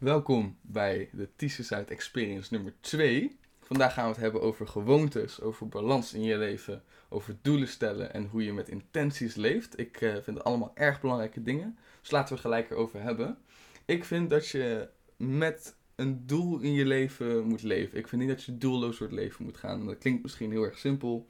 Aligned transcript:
Welkom 0.00 0.58
bij 0.62 1.08
de 1.12 1.28
T-Side 1.36 1.84
Experience 1.84 2.54
nummer 2.54 2.74
2. 2.80 3.38
Vandaag 3.60 3.94
gaan 3.94 4.04
we 4.04 4.10
het 4.10 4.20
hebben 4.20 4.42
over 4.42 4.66
gewoontes, 4.66 5.40
over 5.40 5.68
balans 5.68 6.14
in 6.14 6.22
je 6.22 6.36
leven, 6.36 6.82
over 7.08 7.36
doelen 7.42 7.68
stellen 7.68 8.12
en 8.12 8.26
hoe 8.26 8.44
je 8.44 8.52
met 8.52 8.68
intenties 8.68 9.34
leeft. 9.34 9.78
Ik 9.78 10.00
uh, 10.00 10.12
vind 10.12 10.26
het 10.26 10.44
allemaal 10.44 10.70
erg 10.74 11.00
belangrijke 11.00 11.42
dingen, 11.42 11.78
dus 12.00 12.10
laten 12.10 12.34
we 12.34 12.40
gelijk 12.40 12.70
erover 12.70 13.02
hebben. 13.02 13.38
Ik 13.84 14.04
vind 14.04 14.30
dat 14.30 14.48
je 14.48 14.88
met 15.16 15.76
een 15.94 16.26
doel 16.26 16.60
in 16.60 16.72
je 16.72 16.86
leven 16.86 17.44
moet 17.44 17.62
leven. 17.62 17.98
Ik 17.98 18.08
vind 18.08 18.20
niet 18.20 18.30
dat 18.30 18.44
je 18.44 18.58
doelloos 18.58 18.98
door 18.98 19.08
het 19.08 19.16
leven 19.16 19.44
moet 19.44 19.56
gaan. 19.56 19.86
Dat 19.86 19.98
klinkt 19.98 20.22
misschien 20.22 20.50
heel 20.50 20.64
erg 20.64 20.78
simpel, 20.78 21.28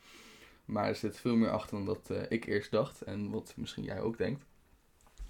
maar 0.65 0.89
er 0.89 0.97
zit 0.97 1.17
veel 1.17 1.37
meer 1.37 1.51
achter 1.51 1.77
dan 1.77 1.87
dat 1.87 2.09
uh, 2.13 2.23
ik 2.29 2.47
eerst 2.47 2.71
dacht 2.71 3.03
en 3.03 3.31
wat 3.31 3.53
misschien 3.57 3.85
jij 3.85 4.01
ook 4.01 4.19
denkt. 4.19 4.45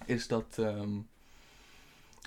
Is 0.07 0.29
dat 0.29 0.57
um, 0.59 1.09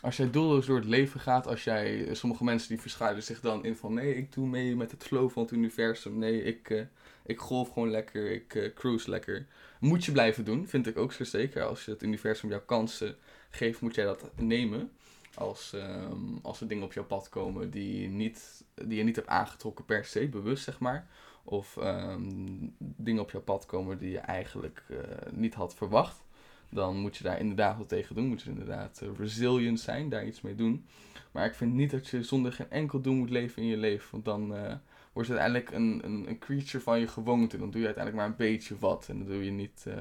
als 0.03 0.17
jij 0.17 0.29
doelloos 0.29 0.65
door 0.65 0.75
het 0.75 0.85
leven 0.85 1.19
gaat, 1.19 1.47
als 1.47 1.63
jij, 1.63 2.15
sommige 2.15 2.43
mensen 2.43 2.69
die 2.69 2.81
verschuilen 2.81 3.23
zich 3.23 3.39
dan 3.39 3.65
in 3.65 3.75
van 3.75 3.93
nee, 3.93 4.15
ik 4.15 4.33
doe 4.33 4.47
mee 4.47 4.75
met 4.75 4.91
het 4.91 5.03
flow 5.03 5.29
van 5.29 5.43
het 5.43 5.51
universum. 5.51 6.17
Nee, 6.17 6.43
ik, 6.43 6.69
uh, 6.69 6.81
ik 7.25 7.39
golf 7.39 7.69
gewoon 7.69 7.89
lekker, 7.89 8.31
ik 8.31 8.53
uh, 8.53 8.73
cruise 8.73 9.09
lekker. 9.09 9.45
Moet 9.79 10.05
je 10.05 10.11
blijven 10.11 10.45
doen, 10.45 10.67
vind 10.67 10.87
ik 10.87 10.97
ook 10.97 11.13
zo 11.13 11.23
zeker. 11.23 11.63
Als 11.63 11.85
je 11.85 11.91
het 11.91 12.03
universum 12.03 12.49
jouw 12.49 12.61
kansen 12.65 13.15
geeft, 13.49 13.81
moet 13.81 13.95
jij 13.95 14.05
dat 14.05 14.31
nemen. 14.35 14.91
Als, 15.35 15.73
um, 15.73 16.39
als 16.41 16.61
er 16.61 16.67
dingen 16.67 16.83
op 16.83 16.93
jouw 16.93 17.05
pad 17.05 17.29
komen 17.29 17.69
die, 17.69 18.09
niet, 18.09 18.63
die 18.73 18.97
je 18.97 19.03
niet 19.03 19.15
hebt 19.15 19.27
aangetrokken 19.27 19.85
per 19.85 20.05
se, 20.05 20.27
bewust 20.27 20.63
zeg 20.63 20.79
maar. 20.79 21.07
Of 21.43 21.75
um, 21.75 22.75
dingen 22.77 23.21
op 23.21 23.31
jouw 23.31 23.41
pad 23.41 23.65
komen 23.65 23.97
die 23.97 24.11
je 24.11 24.19
eigenlijk 24.19 24.83
niet 25.31 25.53
had 25.53 25.75
verwacht 25.75 26.23
dan 26.73 26.97
moet 26.97 27.17
je 27.17 27.23
daar 27.23 27.39
inderdaad 27.39 27.77
wat 27.77 27.89
tegen 27.89 28.15
doen. 28.15 28.27
Moet 28.27 28.41
je 28.41 28.49
inderdaad 28.49 29.01
uh, 29.03 29.09
resilient 29.17 29.79
zijn, 29.79 30.09
daar 30.09 30.25
iets 30.25 30.41
mee 30.41 30.55
doen. 30.55 30.85
Maar 31.31 31.45
ik 31.45 31.55
vind 31.55 31.73
niet 31.73 31.91
dat 31.91 32.07
je 32.07 32.23
zonder 32.23 32.53
geen 32.53 32.69
enkel 32.69 33.01
doel 33.01 33.13
moet 33.13 33.29
leven 33.29 33.61
in 33.61 33.67
je 33.67 33.77
leven. 33.77 34.07
Want 34.11 34.25
dan 34.25 34.55
uh, 34.55 34.73
word 35.13 35.27
je 35.27 35.33
uiteindelijk 35.37 35.71
een, 35.71 36.01
een, 36.03 36.29
een, 36.29 36.39
creature 36.39 36.83
van 36.83 36.99
je 36.99 37.07
gewoonte. 37.07 37.57
Dan 37.57 37.71
doe 37.71 37.79
je 37.79 37.85
uiteindelijk 37.85 38.15
maar 38.23 38.31
een 38.31 38.51
beetje 38.51 38.77
wat. 38.79 39.07
En 39.09 39.17
dan 39.17 39.27
doe 39.27 39.45
je 39.45 39.51
niet 39.51 39.85
uh, 39.87 39.93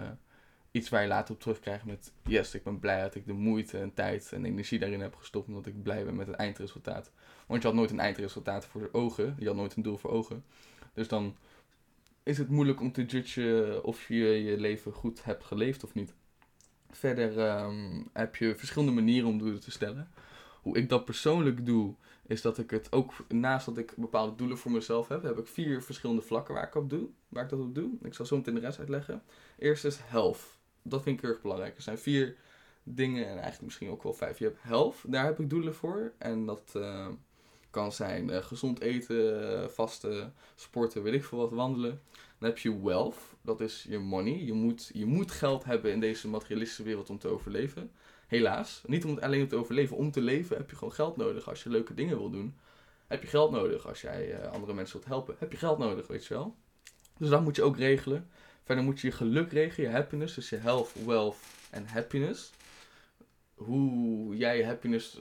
iets 0.70 0.88
waar 0.88 1.02
je 1.02 1.08
later 1.08 1.34
op 1.34 1.40
terugkrijgt 1.40 1.84
met... 1.84 2.12
Yes, 2.22 2.54
ik 2.54 2.62
ben 2.62 2.78
blij 2.78 3.02
dat 3.02 3.14
ik 3.14 3.26
de 3.26 3.32
moeite 3.32 3.78
en 3.78 3.94
tijd 3.94 4.32
en 4.32 4.44
energie 4.44 4.78
daarin 4.78 5.00
heb 5.00 5.14
gestopt. 5.14 5.48
Omdat 5.48 5.66
ik 5.66 5.82
blij 5.82 6.04
ben 6.04 6.16
met 6.16 6.26
het 6.26 6.36
eindresultaat. 6.36 7.10
Want 7.46 7.62
je 7.62 7.68
had 7.68 7.76
nooit 7.76 7.90
een 7.90 8.00
eindresultaat 8.00 8.66
voor 8.66 8.88
ogen. 8.92 9.36
Je 9.38 9.46
had 9.46 9.56
nooit 9.56 9.76
een 9.76 9.82
doel 9.82 9.96
voor 9.96 10.10
ogen. 10.10 10.44
Dus 10.94 11.08
dan 11.08 11.36
is 12.22 12.38
het 12.38 12.48
moeilijk 12.48 12.80
om 12.80 12.92
te 12.92 13.04
judgen 13.04 13.84
of 13.84 14.08
je 14.08 14.14
je 14.14 14.60
leven 14.60 14.92
goed 14.92 15.24
hebt 15.24 15.44
geleefd 15.44 15.84
of 15.84 15.94
niet. 15.94 16.14
Verder 16.92 17.60
um, 17.64 18.08
heb 18.12 18.36
je 18.36 18.56
verschillende 18.56 18.92
manieren 18.92 19.28
om 19.28 19.38
doelen 19.38 19.60
te 19.60 19.70
stellen. 19.70 20.10
Hoe 20.62 20.76
ik 20.76 20.88
dat 20.88 21.04
persoonlijk 21.04 21.66
doe, 21.66 21.94
is 22.26 22.42
dat 22.42 22.58
ik 22.58 22.70
het 22.70 22.92
ook, 22.92 23.12
naast 23.28 23.66
dat 23.66 23.78
ik 23.78 23.94
bepaalde 23.96 24.36
doelen 24.36 24.58
voor 24.58 24.70
mezelf 24.70 25.08
heb, 25.08 25.22
heb 25.22 25.38
ik 25.38 25.46
vier 25.46 25.82
verschillende 25.82 26.22
vlakken 26.22 26.54
waar 26.54 26.66
ik 26.66 26.74
op 26.74 26.90
doe. 26.90 27.08
Waar 27.28 27.44
ik 27.44 27.50
dat 27.50 27.60
op 27.60 27.74
doe. 27.74 27.90
Ik 28.02 28.14
zal 28.14 28.26
zo 28.26 28.36
meteen 28.36 28.54
de 28.54 28.60
rest 28.60 28.78
uitleggen. 28.78 29.22
Eerst 29.58 29.84
is 29.84 29.98
health. 30.02 30.58
Dat 30.82 31.02
vind 31.02 31.16
ik 31.16 31.22
heel 31.22 31.32
erg 31.32 31.42
belangrijk. 31.42 31.76
Er 31.76 31.82
zijn 31.82 31.98
vier 31.98 32.36
dingen, 32.82 33.24
en 33.24 33.32
eigenlijk 33.32 33.62
misschien 33.62 33.90
ook 33.90 34.02
wel 34.02 34.14
vijf. 34.14 34.38
Je 34.38 34.44
hebt 34.44 34.62
health, 34.62 34.96
daar 35.06 35.24
heb 35.24 35.40
ik 35.40 35.50
doelen 35.50 35.74
voor. 35.74 36.12
En 36.18 36.46
dat 36.46 36.72
uh, 36.76 37.08
kan 37.72 37.92
zijn 37.92 38.28
uh, 38.28 38.36
gezond 38.36 38.80
eten, 38.80 39.70
vasten, 39.72 40.34
sporten, 40.54 41.02
weet 41.02 41.14
ik 41.14 41.24
veel 41.24 41.38
wat, 41.38 41.50
wandelen. 41.50 42.00
Dan 42.38 42.48
heb 42.48 42.58
je 42.58 42.82
wealth, 42.82 43.16
dat 43.42 43.60
is 43.60 43.86
je 43.88 43.98
money. 43.98 44.44
Je 44.44 44.52
moet, 44.52 44.90
je 44.92 45.06
moet 45.06 45.30
geld 45.30 45.64
hebben 45.64 45.92
in 45.92 46.00
deze 46.00 46.28
materialistische 46.28 46.82
wereld 46.82 47.10
om 47.10 47.18
te 47.18 47.28
overleven. 47.28 47.90
Helaas. 48.26 48.82
Niet 48.86 49.04
om, 49.04 49.18
alleen 49.18 49.42
om 49.42 49.48
te 49.48 49.56
overleven. 49.56 49.96
Om 49.96 50.10
te 50.10 50.20
leven 50.20 50.56
heb 50.56 50.70
je 50.70 50.76
gewoon 50.76 50.94
geld 50.94 51.16
nodig. 51.16 51.48
Als 51.48 51.62
je 51.62 51.70
leuke 51.70 51.94
dingen 51.94 52.18
wil 52.18 52.30
doen, 52.30 52.54
heb 53.06 53.22
je 53.22 53.28
geld 53.28 53.50
nodig. 53.50 53.88
Als 53.88 54.00
jij 54.00 54.40
uh, 54.40 54.52
andere 54.52 54.74
mensen 54.74 54.96
wilt 54.96 55.08
helpen, 55.08 55.36
heb 55.38 55.52
je 55.52 55.58
geld 55.58 55.78
nodig, 55.78 56.06
weet 56.06 56.26
je 56.26 56.34
wel. 56.34 56.56
Dus 57.18 57.28
dat 57.28 57.42
moet 57.42 57.56
je 57.56 57.62
ook 57.62 57.76
regelen. 57.76 58.30
Verder 58.64 58.84
moet 58.84 59.00
je 59.00 59.06
je 59.06 59.12
geluk 59.12 59.52
regelen, 59.52 59.90
je 59.90 59.96
happiness. 59.96 60.34
Dus 60.34 60.48
je 60.48 60.56
health, 60.56 60.92
wealth 61.06 61.36
en 61.70 61.86
happiness. 61.86 62.50
Hoe 63.54 64.36
jij 64.36 64.64
happiness 64.64 65.20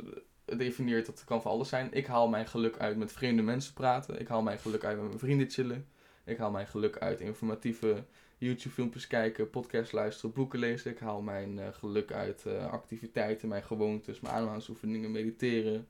definieert, 0.57 1.05
dat 1.05 1.23
kan 1.23 1.41
voor 1.41 1.51
alles 1.51 1.69
zijn. 1.69 1.93
Ik 1.93 2.05
haal 2.05 2.27
mijn 2.27 2.47
geluk 2.47 2.77
uit 2.77 2.97
met 2.97 3.11
vreemde 3.11 3.41
mensen 3.41 3.73
praten. 3.73 4.19
Ik 4.19 4.27
haal 4.27 4.41
mijn 4.41 4.59
geluk 4.59 4.83
uit 4.83 4.97
met 4.97 5.07
mijn 5.07 5.19
vrienden 5.19 5.49
chillen. 5.49 5.87
Ik 6.23 6.37
haal 6.37 6.51
mijn 6.51 6.67
geluk 6.67 6.97
uit 6.97 7.19
informatieve 7.19 8.03
YouTube-filmpjes 8.37 9.07
kijken, 9.07 9.49
podcasts 9.49 9.91
luisteren, 9.91 10.33
boeken 10.33 10.59
lezen. 10.59 10.91
Ik 10.91 10.99
haal 10.99 11.21
mijn 11.21 11.57
uh, 11.57 11.67
geluk 11.71 12.11
uit 12.11 12.43
uh, 12.47 12.71
activiteiten, 12.71 13.47
mijn 13.47 13.63
gewoontes, 13.63 14.19
mijn 14.19 14.33
ademhalingsoefeningen, 14.33 15.11
mediteren. 15.11 15.87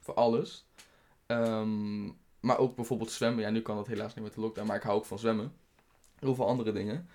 Voor 0.00 0.14
alles. 0.14 0.66
Um, 1.26 2.16
maar 2.40 2.58
ook 2.58 2.76
bijvoorbeeld 2.76 3.10
zwemmen. 3.10 3.44
Ja, 3.44 3.50
nu 3.50 3.60
kan 3.60 3.76
dat 3.76 3.86
helaas 3.86 4.14
niet 4.14 4.24
met 4.24 4.34
de 4.34 4.40
lockdown, 4.40 4.66
maar 4.66 4.76
ik 4.76 4.82
hou 4.82 4.96
ook 4.96 5.04
van 5.04 5.18
zwemmen. 5.18 5.52
Heel 6.18 6.34
veel 6.34 6.46
andere 6.46 6.72
dingen. 6.72 7.08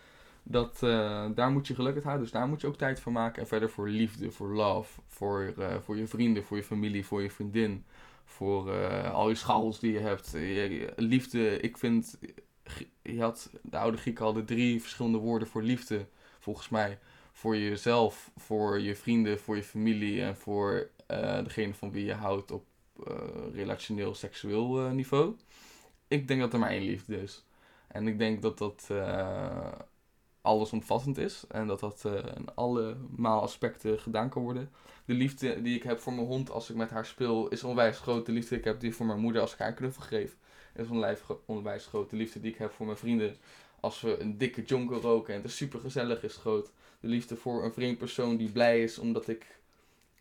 Dat, 0.43 0.81
uh, 0.83 1.25
daar 1.35 1.51
moet 1.51 1.67
je 1.67 1.75
geluk 1.75 1.95
uit 1.95 2.03
houden, 2.03 2.23
dus 2.23 2.33
daar 2.33 2.47
moet 2.47 2.61
je 2.61 2.67
ook 2.67 2.77
tijd 2.77 2.99
voor 2.99 3.11
maken. 3.11 3.41
En 3.41 3.47
verder 3.47 3.69
voor 3.69 3.89
liefde, 3.89 4.31
voor 4.31 4.53
love, 4.53 5.01
voor, 5.07 5.53
voor 5.83 5.97
je 5.97 6.07
vrienden, 6.07 6.43
voor 6.43 6.57
je 6.57 6.63
familie, 6.63 7.05
voor 7.05 7.21
je 7.21 7.31
vriendin. 7.31 7.85
Voor 8.25 8.71
al 9.05 9.29
je 9.29 9.35
schals 9.35 9.79
die 9.79 9.91
je 9.91 9.99
hebt. 9.99 10.33
liefde, 10.95 11.59
ik 11.59 11.77
vind 11.77 12.17
je 13.01 13.21
had, 13.21 13.49
de 13.61 13.77
oude 13.77 13.97
Grieken 13.97 14.25
hadden 14.25 14.45
drie 14.45 14.81
verschillende 14.81 15.17
woorden 15.17 15.47
voor 15.47 15.63
liefde, 15.63 16.05
volgens 16.39 16.69
mij. 16.69 16.99
Voor 17.31 17.57
jezelf, 17.57 18.31
voor 18.37 18.79
je 18.79 18.95
vrienden, 18.95 19.39
voor 19.39 19.55
je 19.55 19.63
familie 19.63 20.21
en 20.21 20.35
voor 20.37 20.89
degene 21.43 21.73
van 21.73 21.91
wie 21.91 22.05
je 22.05 22.13
houdt 22.13 22.51
op 22.51 22.65
relationeel, 23.53 24.15
seksueel 24.15 24.89
niveau. 24.89 25.35
Ik 26.07 26.27
denk 26.27 26.39
dat 26.39 26.53
er 26.53 26.59
maar 26.59 26.69
één 26.69 26.85
liefde 26.85 27.21
is. 27.21 27.45
En 27.87 28.07
ik 28.07 28.17
denk 28.17 28.41
dat 28.41 28.57
dat 28.57 28.87
allesomvattend 30.41 31.17
is 31.17 31.43
en 31.47 31.67
dat 31.67 31.79
dat 31.79 32.05
in 32.35 32.55
allemaal 32.55 33.41
aspecten 33.41 33.99
gedaan 33.99 34.29
kan 34.29 34.41
worden. 34.43 34.69
De 35.05 35.13
liefde 35.13 35.61
die 35.61 35.75
ik 35.75 35.83
heb 35.83 35.99
voor 35.99 36.13
mijn 36.13 36.27
hond 36.27 36.51
als 36.51 36.69
ik 36.69 36.75
met 36.75 36.89
haar 36.89 37.05
speel 37.05 37.47
is 37.47 37.63
onwijs 37.63 37.99
groot. 37.99 38.25
De 38.25 38.31
liefde 38.31 38.49
die 38.49 38.57
ik 38.57 38.65
heb 38.65 38.79
die 38.79 38.95
voor 38.95 39.05
mijn 39.05 39.19
moeder 39.19 39.41
als 39.41 39.53
ik 39.53 39.59
haar 39.59 39.73
knuffel 39.73 40.03
geef 40.03 40.35
is 40.75 40.87
onwijs 41.45 41.85
groot. 41.85 42.09
De 42.09 42.15
liefde 42.15 42.39
die 42.39 42.51
ik 42.51 42.57
heb 42.57 42.71
voor 42.71 42.85
mijn 42.85 42.97
vrienden 42.97 43.35
als 43.79 44.01
we 44.01 44.19
een 44.19 44.37
dikke 44.37 44.61
jonker 44.61 45.01
roken 45.01 45.33
en 45.33 45.41
het 45.41 45.51
super 45.51 45.79
gezellig 45.79 46.23
is 46.23 46.35
groot. 46.35 46.71
De 46.99 47.07
liefde 47.07 47.35
voor 47.35 47.63
een 47.63 47.73
vreemd 47.73 47.97
persoon 47.97 48.37
die 48.37 48.51
blij 48.51 48.83
is 48.83 48.99
omdat 48.99 49.27
ik 49.27 49.59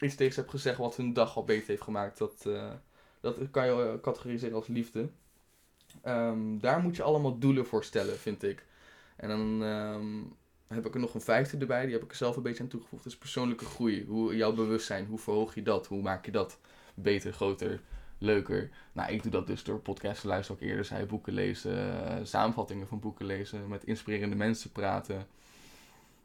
iets 0.01 0.15
tegen 0.15 0.35
heb 0.35 0.49
gezegd 0.49 0.79
wat 0.79 0.97
hun 0.97 1.13
dag 1.13 1.37
al 1.37 1.45
beter 1.45 1.69
heeft 1.69 1.83
gemaakt. 1.83 2.19
Dat, 2.19 2.45
uh, 2.47 2.71
dat 3.21 3.37
kan 3.51 3.67
je 3.67 3.99
categoriseren 4.03 4.57
als 4.57 4.67
liefde. 4.67 5.09
Um, 6.07 6.61
daar 6.61 6.81
moet 6.81 6.97
je 6.97 7.03
allemaal 7.03 7.39
doelen 7.39 7.67
voor 7.67 7.85
stellen, 7.85 8.19
vind 8.19 8.43
ik. 8.43 8.65
En 9.21 9.29
dan 9.29 9.63
um, 9.63 10.33
heb 10.67 10.87
ik 10.87 10.95
er 10.95 11.01
nog 11.01 11.15
een 11.15 11.21
vijfde 11.21 11.59
erbij, 11.59 11.85
die 11.85 11.95
heb 11.95 12.03
ik 12.03 12.11
er 12.11 12.17
zelf 12.17 12.37
een 12.37 12.43
beetje 12.43 12.63
aan 12.63 12.69
toegevoegd. 12.69 13.05
Dat 13.05 13.13
is 13.13 13.19
persoonlijke 13.19 13.65
groei. 13.65 14.05
Hoe 14.07 14.37
jouw 14.37 14.53
bewustzijn, 14.53 15.07
hoe 15.07 15.19
verhoog 15.19 15.55
je 15.55 15.63
dat? 15.63 15.87
Hoe 15.87 16.03
maak 16.03 16.25
je 16.25 16.33
dat 16.33 16.59
beter, 16.95 17.33
groter? 17.33 17.81
leuker. 18.21 18.71
Nou, 18.93 19.13
ik 19.13 19.23
doe 19.23 19.33
dat 19.33 19.47
dus 19.47 19.65
door 19.65 19.79
podcasts 19.79 20.21
te 20.21 20.27
luisteren, 20.27 20.63
ook 20.63 20.69
eerder 20.69 20.85
zei, 20.85 21.07
boeken 21.07 21.33
lezen, 21.33 21.77
uh, 21.77 22.15
samenvattingen 22.23 22.87
van 22.87 23.01
boeken 23.01 23.27
lezen, 23.27 23.69
met 23.69 23.85
inspirerende 23.85 24.37
mensen 24.37 24.73
praten. 24.73 25.27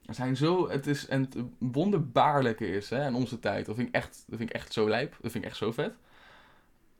Er 0.06 0.14
zijn 0.14 0.38
zo, 0.38 0.70
het 0.70 0.88
is, 0.88 1.08
en 1.08 1.30
wonderbaarlijke 1.58 2.68
is, 2.68 2.90
hè, 2.90 3.08
in 3.08 3.16
onze 3.16 3.40
tijd, 3.40 3.66
dat 3.66 3.76
vind 3.76 3.88
ik 3.88 3.94
echt, 3.94 4.24
dat 4.28 4.38
vind 4.38 4.50
ik 4.50 4.56
echt 4.56 4.74
zo 4.74 4.90
lijp, 4.90 5.18
dat 5.22 5.32
vind 5.32 5.44
ik 5.44 5.50
echt 5.50 5.60
zo 5.60 5.72
vet. 5.72 5.94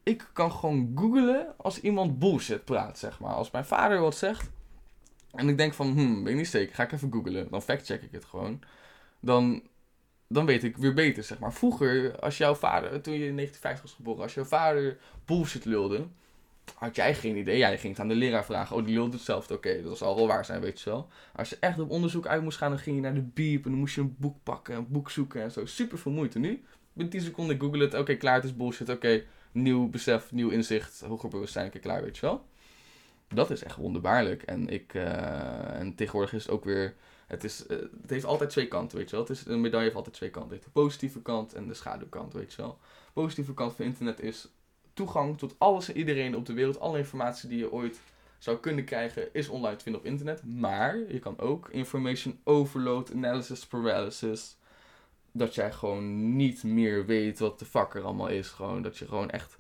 Ik 0.04 0.30
kan 0.34 0.52
gewoon 0.52 0.92
googlen 0.96 1.54
als 1.58 1.82
iemand 1.82 2.20
bullshit 2.20 2.66
praat, 2.66 3.00
zeg 3.00 3.20
maar. 3.20 3.34
Als 3.34 3.52
mijn 3.52 3.66
vader 3.66 4.00
wat 4.00 4.16
zegt, 4.16 4.52
en 5.36 5.50
ik 5.50 5.58
denk 5.58 5.74
van, 5.74 5.92
hmm, 5.92 6.24
ben 6.24 6.32
ik 6.32 6.38
niet 6.38 6.48
zeker, 6.48 6.76
ga 6.76 6.84
ik 6.84 6.92
even 6.92 7.12
googlen. 7.12 7.48
Dan 7.50 7.62
factcheck 7.62 8.02
ik 8.02 8.12
het 8.12 8.26
gewoon. 8.26 8.62
Dan 9.20 9.62
dan 10.28 10.46
weet 10.46 10.64
ik 10.64 10.78
weer 10.78 10.94
beter, 10.94 11.24
zeg 11.24 11.40
maar. 11.40 11.54
Vroeger, 11.54 12.20
als 12.20 12.38
jouw 12.38 12.56
vader, 12.56 13.02
toen 13.02 13.14
je 13.14 13.28
in 13.28 13.36
1950 13.36 13.82
was 13.82 13.94
geboren, 13.94 14.24
als 14.24 14.34
jouw 14.34 14.44
vader 14.44 14.98
bullshit 15.26 15.66
lulde, 15.66 16.08
had 16.74 16.96
jij 16.96 17.16
geen 17.16 17.36
idee. 17.36 17.58
Ja, 17.58 17.68
je 17.68 17.78
ging 17.78 17.94
het 17.94 18.02
aan 18.02 18.08
de 18.08 18.16
leraar 18.16 18.46
vragen. 18.46 18.76
Oh, 18.76 18.86
die 18.86 18.94
lulde 18.94 19.16
hetzelfde. 19.16 19.54
Oké, 19.54 19.82
dat 19.82 19.98
zal 19.98 20.16
wel 20.16 20.28
waar 20.28 20.46
zijn, 20.46 20.62
weet 20.62 20.82
je 20.82 20.90
wel. 20.90 21.08
Als 21.36 21.50
je 21.50 21.58
echt 21.60 21.80
op 21.80 21.90
onderzoek 21.90 22.28
uit 22.28 22.42
moest 22.42 22.58
gaan, 22.58 22.70
dan 22.70 22.80
ging 22.80 22.96
je 22.96 23.02
naar 23.02 23.14
de 23.14 23.22
biep 23.22 23.66
en 23.66 23.72
dan 23.72 23.80
moest 23.80 23.96
je 23.96 24.02
een 24.02 24.16
boek 24.18 24.38
pakken, 24.44 24.76
een 24.76 24.88
boek 24.90 25.10
zoeken 25.10 25.42
en 25.42 25.52
zo. 25.52 25.66
Super 25.66 25.98
veel 25.98 26.12
moeite. 26.12 26.40
Nu, 26.40 26.64
met 26.94 27.12
10 27.12 27.22
seconden 27.22 27.60
google 27.60 27.84
het. 27.84 27.94
Oké, 27.94 28.16
klaar, 28.16 28.36
het 28.36 28.44
is 28.44 28.56
bullshit. 28.56 28.90
Oké, 28.90 29.24
nieuw 29.52 29.90
besef, 29.90 30.32
nieuw 30.32 30.50
inzicht, 30.50 31.02
hoger 31.02 31.30
bewustzijn. 31.30 31.68
Oké, 31.68 31.80
klaar, 31.80 32.02
weet 32.04 32.18
je 32.18 32.26
wel. 32.26 32.46
Dat 33.28 33.52
is 33.52 33.64
echt 33.64 33.76
wonderbaarlijk. 33.76 34.44
En, 34.44 34.70
ik, 34.70 34.94
uh, 34.94 35.80
en 35.80 35.96
tegenwoordig 35.96 36.34
is 36.34 36.44
het 36.44 36.52
ook 36.52 36.64
weer 36.64 36.96
het, 37.28 37.44
is, 37.44 37.68
uh, 37.68 37.78
het 38.02 38.10
heeft 38.10 38.26
altijd 38.26 38.50
twee 38.50 38.68
kanten, 38.68 38.98
weet 38.98 39.10
je 39.10 39.16
wel. 39.16 39.26
Het 39.26 39.36
is, 39.36 39.46
een 39.46 39.62
medaille 39.62 39.86
heeft 39.86 39.96
altijd 39.96 40.16
twee 40.16 40.30
kanten. 40.30 40.52
Het 40.52 40.64
heeft 40.64 40.74
de 40.74 40.82
positieve 40.82 41.22
kant 41.22 41.54
en 41.54 41.68
de 41.68 41.74
schaduwkant, 41.74 42.34
weet 42.34 42.54
je 42.54 42.62
wel. 42.62 42.78
De 43.06 43.12
positieve 43.14 43.54
kant 43.54 43.76
van 43.76 43.86
internet 43.86 44.20
is 44.20 44.48
toegang 44.94 45.38
tot 45.38 45.56
alles 45.58 45.90
en 45.90 45.98
iedereen 45.98 46.36
op 46.36 46.46
de 46.46 46.54
wereld. 46.54 46.80
Alle 46.80 46.98
informatie 46.98 47.50
die 47.50 47.58
je 47.58 47.72
ooit 47.72 48.00
zou 48.38 48.58
kunnen 48.58 48.86
krijgen 48.86 49.34
is 49.34 49.48
online 49.48 49.76
te 49.76 49.84
vinden 49.84 50.02
op 50.02 50.08
internet. 50.08 50.44
Maar 50.46 50.98
je 50.98 51.20
kan 51.20 51.40
ook 51.40 51.70
information 51.70 52.40
overload, 52.44 53.14
analysis 53.14 53.66
paralysis, 53.66 54.58
dat 55.32 55.56
jij 55.56 55.72
gewoon 55.72 56.36
niet 56.36 56.64
meer 56.64 57.06
weet 57.06 57.40
wat 57.40 57.60
de 57.60 57.66
fuck 57.66 57.94
er 57.94 58.04
allemaal 58.04 58.28
is. 58.28 58.48
Gewoon 58.48 58.82
dat 58.82 58.98
je 58.98 59.08
gewoon 59.08 59.30
echt 59.30 59.58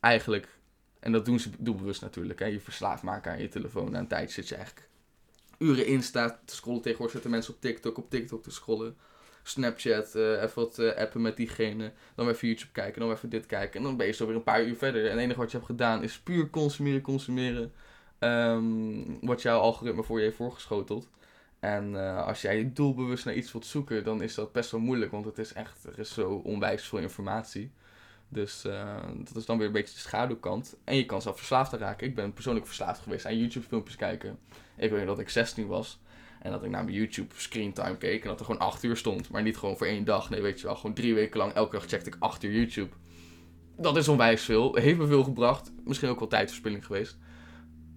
eigenlijk, 0.00 0.57
en 1.00 1.12
dat 1.12 1.24
doen 1.24 1.38
ze 1.38 1.50
doelbewust 1.58 2.00
natuurlijk, 2.00 2.38
hè, 2.38 2.46
je 2.46 2.60
verslaafd 2.60 3.02
maken 3.02 3.32
aan 3.32 3.40
je 3.40 3.48
telefoon. 3.48 3.90
Na 3.90 3.98
een 3.98 4.06
tijd 4.06 4.30
zit 4.30 4.48
je 4.48 4.54
eigenlijk 4.54 4.88
uren 5.58 5.86
in 5.86 6.02
staat 6.02 6.38
te 6.44 6.54
scrollen. 6.54 6.80
Tegenwoordig 6.80 7.14
zitten 7.14 7.30
mensen 7.30 7.54
op 7.54 7.60
TikTok, 7.60 7.98
op 7.98 8.10
TikTok 8.10 8.42
te 8.42 8.50
scrollen. 8.50 8.96
Snapchat, 9.42 10.14
uh, 10.14 10.42
even 10.42 10.54
wat 10.54 10.78
uh, 10.78 10.94
appen 10.94 11.22
met 11.22 11.36
diegene. 11.36 11.92
Dan 12.14 12.28
even 12.28 12.48
YouTube 12.48 12.72
kijken, 12.72 13.00
dan 13.00 13.10
even 13.10 13.28
dit 13.28 13.46
kijken. 13.46 13.78
En 13.78 13.82
dan 13.82 13.96
ben 13.96 14.06
je 14.06 14.12
zo 14.12 14.26
weer 14.26 14.36
een 14.36 14.42
paar 14.42 14.64
uur 14.64 14.76
verder. 14.76 15.04
En 15.04 15.10
het 15.10 15.20
enige 15.20 15.38
wat 15.38 15.50
je 15.50 15.56
hebt 15.56 15.68
gedaan 15.68 16.02
is 16.02 16.18
puur 16.18 16.50
consumeren, 16.50 17.00
consumeren. 17.00 17.72
Um, 18.18 19.18
wat 19.20 19.42
jouw 19.42 19.58
algoritme 19.58 20.02
voor 20.02 20.18
je 20.18 20.24
heeft 20.24 20.36
voorgeschoteld. 20.36 21.08
En 21.60 21.92
uh, 21.92 22.26
als 22.26 22.42
jij 22.42 22.70
doelbewust 22.74 23.24
naar 23.24 23.34
iets 23.34 23.52
wilt 23.52 23.66
zoeken, 23.66 24.04
dan 24.04 24.22
is 24.22 24.34
dat 24.34 24.52
best 24.52 24.70
wel 24.70 24.80
moeilijk. 24.80 25.10
Want 25.10 25.24
het 25.24 25.38
is 25.38 25.52
echt, 25.52 25.84
er 25.84 25.98
is 25.98 26.12
zo 26.12 26.30
onwijs 26.30 26.88
veel 26.88 26.98
informatie. 26.98 27.70
Dus 28.28 28.62
dat 29.16 29.36
is 29.36 29.46
dan 29.46 29.58
weer 29.58 29.66
een 29.66 29.72
beetje 29.72 29.94
de 29.94 30.00
schaduwkant. 30.00 30.76
En 30.84 30.96
je 30.96 31.06
kan 31.06 31.22
zelf 31.22 31.36
verslaafd 31.36 31.72
raken. 31.72 32.06
Ik 32.06 32.14
ben 32.14 32.32
persoonlijk 32.32 32.66
verslaafd 32.66 33.00
geweest 33.00 33.26
aan 33.26 33.38
YouTube 33.38 33.66
filmpjes 33.66 33.96
kijken. 33.96 34.38
Ik 34.76 34.90
weet 34.90 35.06
dat 35.06 35.18
ik 35.18 35.28
16 35.28 35.66
was. 35.66 36.00
En 36.40 36.50
dat 36.50 36.64
ik 36.64 36.70
naar 36.70 36.84
mijn 36.84 36.96
YouTube 36.96 37.34
screentime 37.36 37.96
keek. 37.96 38.22
En 38.22 38.28
dat 38.28 38.38
er 38.38 38.44
gewoon 38.44 38.60
8 38.60 38.82
uur 38.82 38.96
stond. 38.96 39.30
Maar 39.30 39.42
niet 39.42 39.56
gewoon 39.56 39.76
voor 39.76 39.86
één 39.86 40.04
dag. 40.04 40.30
Nee, 40.30 40.42
weet 40.42 40.60
je 40.60 40.66
wel. 40.66 40.76
Gewoon 40.76 40.94
drie 40.94 41.14
weken 41.14 41.38
lang. 41.38 41.52
Elke 41.52 41.76
dag 41.76 41.86
checkte 41.86 42.10
ik 42.10 42.16
8 42.18 42.42
uur 42.42 42.52
YouTube. 42.52 42.94
Dat 43.76 43.96
is 43.96 44.08
onwijs 44.08 44.42
veel. 44.42 44.74
Heeft 44.74 44.98
me 44.98 45.06
veel 45.06 45.24
gebracht. 45.24 45.72
Misschien 45.84 46.08
ook 46.08 46.18
wel 46.18 46.28
tijdverspilling 46.28 46.86
geweest. 46.86 47.18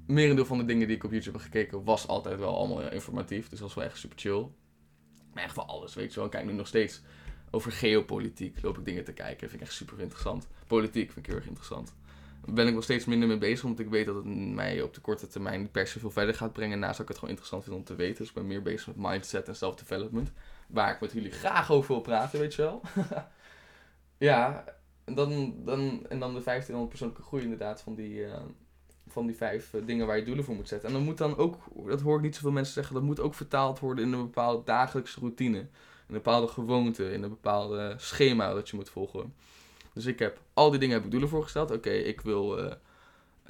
Merendeel 0.07 0.45
van 0.45 0.57
de 0.57 0.65
dingen 0.65 0.87
die 0.87 0.95
ik 0.95 1.03
op 1.03 1.11
YouTube 1.11 1.37
heb 1.37 1.45
gekeken. 1.45 1.83
Was 1.83 2.07
altijd 2.07 2.39
wel 2.39 2.55
allemaal 2.57 2.91
informatief. 2.91 3.49
Dus 3.49 3.59
dat 3.59 3.67
was 3.67 3.73
wel 3.73 3.83
echt 3.83 3.97
super 3.97 4.19
chill. 4.19 4.47
Maar 5.33 5.43
echt 5.43 5.55
wel 5.55 5.65
alles, 5.65 5.93
weet 5.93 6.09
je 6.09 6.15
wel. 6.15 6.25
Ik 6.25 6.31
kijk 6.31 6.45
nu 6.45 6.53
nog 6.53 6.67
steeds 6.67 7.01
over 7.51 7.71
geopolitiek. 7.71 8.61
Loop 8.61 8.77
ik 8.77 8.85
dingen 8.85 9.03
te 9.03 9.13
kijken. 9.13 9.49
Vind 9.49 9.61
ik 9.61 9.67
echt 9.67 9.77
super 9.77 9.99
interessant. 9.99 10.47
Politiek 10.67 11.11
vind 11.11 11.25
ik 11.25 11.25
heel 11.25 11.35
erg 11.35 11.47
interessant 11.47 11.93
ben 12.45 12.67
ik 12.67 12.73
wel 12.73 12.81
steeds 12.81 13.05
minder 13.05 13.27
mee 13.27 13.37
bezig, 13.37 13.63
omdat 13.63 13.79
ik 13.79 13.89
weet 13.89 14.05
dat 14.05 14.15
het 14.15 14.25
mij 14.25 14.81
op 14.81 14.93
de 14.93 15.01
korte 15.01 15.27
termijn 15.27 15.61
niet 15.61 15.71
per 15.71 15.87
se 15.87 15.99
veel 15.99 16.11
verder 16.11 16.35
gaat 16.35 16.53
brengen. 16.53 16.79
Naast 16.79 16.91
dat 16.91 17.01
ik 17.01 17.07
het 17.07 17.17
gewoon 17.17 17.29
interessant 17.29 17.63
vind 17.63 17.75
om 17.75 17.83
te 17.83 17.95
weten. 17.95 18.17
Dus 18.17 18.27
ik 18.27 18.33
ben 18.33 18.47
meer 18.47 18.61
bezig 18.61 18.87
met 18.87 18.95
mindset 18.97 19.47
en 19.47 19.55
self-development. 19.55 20.31
Waar 20.67 20.93
ik 20.93 21.01
met 21.01 21.11
jullie 21.11 21.31
graag 21.31 21.71
over 21.71 21.93
wil 21.93 22.01
praten, 22.01 22.39
weet 22.39 22.53
je 22.53 22.61
wel. 22.61 22.81
ja, 24.17 24.65
en 25.03 25.15
dan, 25.15 25.55
dan, 25.65 26.05
en 26.09 26.19
dan 26.19 26.33
de 26.33 26.43
1500 26.43 26.89
persoonlijke 26.89 27.23
groei 27.23 27.43
inderdaad 27.43 27.81
van 27.81 27.95
die, 27.95 28.25
uh, 28.25 28.33
van 29.07 29.25
die 29.25 29.35
vijf 29.35 29.73
uh, 29.73 29.85
dingen 29.85 30.07
waar 30.07 30.17
je 30.17 30.23
doelen 30.23 30.43
voor 30.43 30.55
moet 30.55 30.67
zetten. 30.67 30.87
En 30.87 30.95
dan 30.95 31.03
moet 31.03 31.17
dan 31.17 31.37
ook, 31.37 31.57
dat 31.87 32.01
hoor 32.01 32.15
ik 32.15 32.21
niet 32.21 32.35
zoveel 32.35 32.51
mensen 32.51 32.73
zeggen, 32.73 32.93
dat 32.93 33.03
moet 33.03 33.19
ook 33.19 33.33
vertaald 33.33 33.79
worden 33.79 34.05
in 34.05 34.13
een 34.13 34.21
bepaalde 34.21 34.63
dagelijkse 34.63 35.19
routine. 35.19 35.67
Een 36.11 36.17
bepaalde 36.17 36.47
gewoonte, 36.47 37.11
in 37.11 37.23
een 37.23 37.29
bepaalde 37.29 37.93
schema 37.97 38.53
dat 38.53 38.69
je 38.69 38.75
moet 38.75 38.89
volgen. 38.89 39.33
Dus 39.93 40.05
ik 40.05 40.19
heb 40.19 40.39
al 40.53 40.69
die 40.69 40.79
dingen 40.79 40.95
heb 40.95 41.05
ik 41.05 41.11
doelen 41.11 41.29
voorgesteld. 41.29 41.71
Oké, 41.71 41.89
ik 41.89 42.21
wil. 42.21 42.59
Uh, 42.59 42.65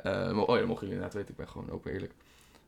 oh 0.03 0.57
ja, 0.57 0.65
mogen 0.65 0.65
jullie 0.65 0.81
inderdaad 0.81 1.13
weten. 1.13 1.29
Ik 1.29 1.35
ben 1.35 1.47
gewoon 1.47 1.69
open 1.69 1.91
eerlijk. 1.91 2.13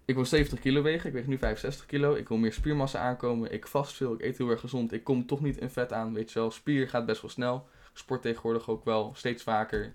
Ik 0.06 0.16
wil 0.16 0.26
70 0.26 0.60
kilo 0.60 0.82
wegen. 0.82 1.08
Ik 1.08 1.14
weeg 1.14 1.28
nu 1.28 1.38
65 1.38 1.86
kilo. 1.86 2.14
Ik 2.14 2.28
wil 2.28 2.38
meer 2.38 2.54
spiermassa 2.54 3.00
aankomen. 3.00 3.52
Ik 3.52 3.68
vast 3.68 3.94
veel. 3.94 4.14
Ik 4.14 4.22
eet 4.22 4.38
heel 4.38 4.50
erg 4.50 4.60
gezond. 4.60 4.92
Ik 4.92 5.04
kom 5.04 5.26
toch 5.26 5.42
niet 5.42 5.58
in 5.58 5.70
vet 5.70 5.94
aan. 5.94 6.14
Weet 6.14 6.32
je 6.32 6.40
wel. 6.40 6.52
Spier 6.52 6.90
gaat 6.90 7.06
best 7.06 7.22
wel 7.22 7.32
snel. 7.32 7.68
sport 7.94 8.22
tegenwoordig 8.22 8.70
ook 8.70 8.86
wel. 8.86 9.12
Steeds 9.16 9.44
vaker. 9.44 9.94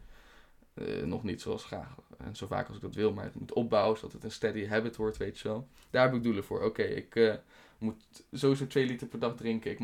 Uh, 0.75 1.05
nog 1.05 1.23
niet 1.23 1.41
zoals 1.41 1.65
graag. 1.65 1.95
En 2.19 2.37
zo 2.37 2.47
vaak 2.47 2.67
als 2.67 2.77
ik 2.77 2.83
dat 2.83 2.95
wil. 2.95 3.13
Maar 3.13 3.25
het 3.25 3.35
moet 3.35 3.53
opbouwen. 3.53 3.97
Zodat 3.97 4.13
het 4.13 4.25
een 4.25 4.31
steady 4.31 4.67
habit 4.67 4.97
wordt. 4.97 5.17
Weet 5.17 5.39
je 5.39 5.49
wel. 5.49 5.69
Daar 5.91 6.05
heb 6.05 6.15
ik 6.15 6.23
doelen 6.23 6.45
voor. 6.45 6.63
Oké, 6.63 6.83
ik 6.83 7.41
moet 7.79 8.25
sowieso 8.33 8.67
2 8.67 8.87
liter 8.87 9.07
per 9.07 9.19
dag 9.19 9.37
drinken. 9.37 9.71
Ik, 9.71 9.81